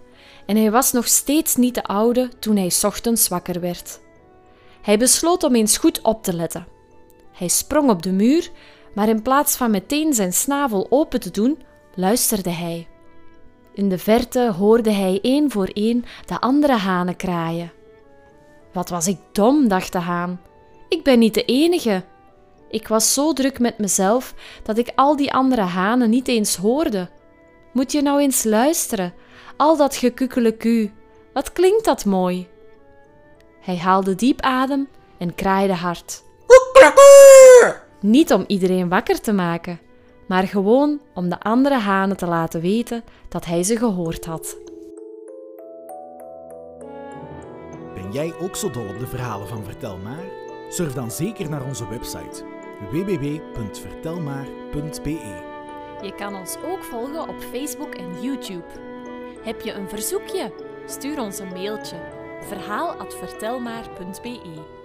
en 0.48 0.56
hij 0.56 0.70
was 0.70 0.92
nog 0.92 1.08
steeds 1.08 1.56
niet 1.56 1.74
de 1.74 1.84
oude 1.84 2.28
toen 2.38 2.56
hij 2.56 2.72
ochtends 2.82 3.28
wakker 3.28 3.60
werd. 3.60 4.00
Hij 4.82 4.98
besloot 4.98 5.42
om 5.42 5.54
eens 5.54 5.76
goed 5.76 6.00
op 6.02 6.22
te 6.22 6.32
letten. 6.32 6.66
Hij 7.32 7.48
sprong 7.48 7.90
op 7.90 8.02
de 8.02 8.12
muur, 8.12 8.50
maar 8.94 9.08
in 9.08 9.22
plaats 9.22 9.56
van 9.56 9.70
meteen 9.70 10.14
zijn 10.14 10.32
snavel 10.32 10.86
open 10.90 11.20
te 11.20 11.30
doen, 11.30 11.58
luisterde 11.94 12.50
hij. 12.50 12.88
In 13.74 13.88
de 13.88 13.98
verte 13.98 14.52
hoorde 14.52 14.90
hij 14.90 15.18
één 15.22 15.50
voor 15.50 15.70
één 15.72 16.04
de 16.26 16.40
andere 16.40 16.76
hanen 16.76 17.16
kraaien. 17.16 17.72
Wat 18.72 18.88
was 18.88 19.06
ik 19.06 19.18
dom, 19.32 19.68
dacht 19.68 19.92
de 19.92 19.98
haan. 19.98 20.40
Ik 20.88 21.02
ben 21.02 21.18
niet 21.18 21.34
de 21.34 21.44
enige. 21.44 22.04
Ik 22.68 22.88
was 22.88 23.14
zo 23.14 23.32
druk 23.32 23.58
met 23.58 23.78
mezelf 23.78 24.34
dat 24.62 24.78
ik 24.78 24.92
al 24.94 25.16
die 25.16 25.32
andere 25.32 25.62
hanen 25.62 26.10
niet 26.10 26.28
eens 26.28 26.56
hoorde. 26.56 27.08
Moet 27.78 27.92
je 27.92 28.02
nou 28.02 28.20
eens 28.20 28.44
luisteren, 28.44 29.14
al 29.56 29.76
dat 29.76 29.96
gekukeleku. 29.96 30.92
Wat 31.32 31.52
klinkt 31.52 31.84
dat 31.84 32.04
mooi? 32.04 32.48
Hij 33.60 33.76
haalde 33.76 34.14
diep 34.14 34.40
adem 34.40 34.88
en 35.18 35.34
kraaide 35.34 35.74
hard. 35.74 36.22
Niet 38.00 38.32
om 38.32 38.44
iedereen 38.46 38.88
wakker 38.88 39.20
te 39.20 39.32
maken, 39.32 39.80
maar 40.28 40.42
gewoon 40.42 41.00
om 41.14 41.28
de 41.28 41.40
andere 41.40 41.78
hanen 41.78 42.16
te 42.16 42.26
laten 42.26 42.60
weten 42.60 43.04
dat 43.28 43.44
hij 43.44 43.62
ze 43.62 43.76
gehoord 43.76 44.24
had. 44.24 44.56
Ben 47.94 48.12
jij 48.12 48.34
ook 48.40 48.56
zo 48.56 48.70
dol 48.70 48.88
op 48.88 48.98
de 48.98 49.06
verhalen 49.06 49.48
van 49.48 49.64
Vertel 49.64 49.96
Maar? 49.96 50.24
Surf 50.68 50.92
dan 50.92 51.10
zeker 51.10 51.50
naar 51.50 51.64
onze 51.64 51.88
website 51.88 52.44
www.vertelmaar.be. 52.90 55.47
Je 56.02 56.14
kan 56.14 56.34
ons 56.34 56.56
ook 56.64 56.84
volgen 56.84 57.28
op 57.28 57.40
Facebook 57.40 57.94
en 57.94 58.22
YouTube. 58.22 58.66
Heb 59.42 59.60
je 59.60 59.72
een 59.72 59.88
verzoekje? 59.88 60.52
Stuur 60.86 61.20
ons 61.20 61.38
een 61.38 61.48
mailtje 61.48 61.96
verhaal@vertelmaar.be. 62.40 64.77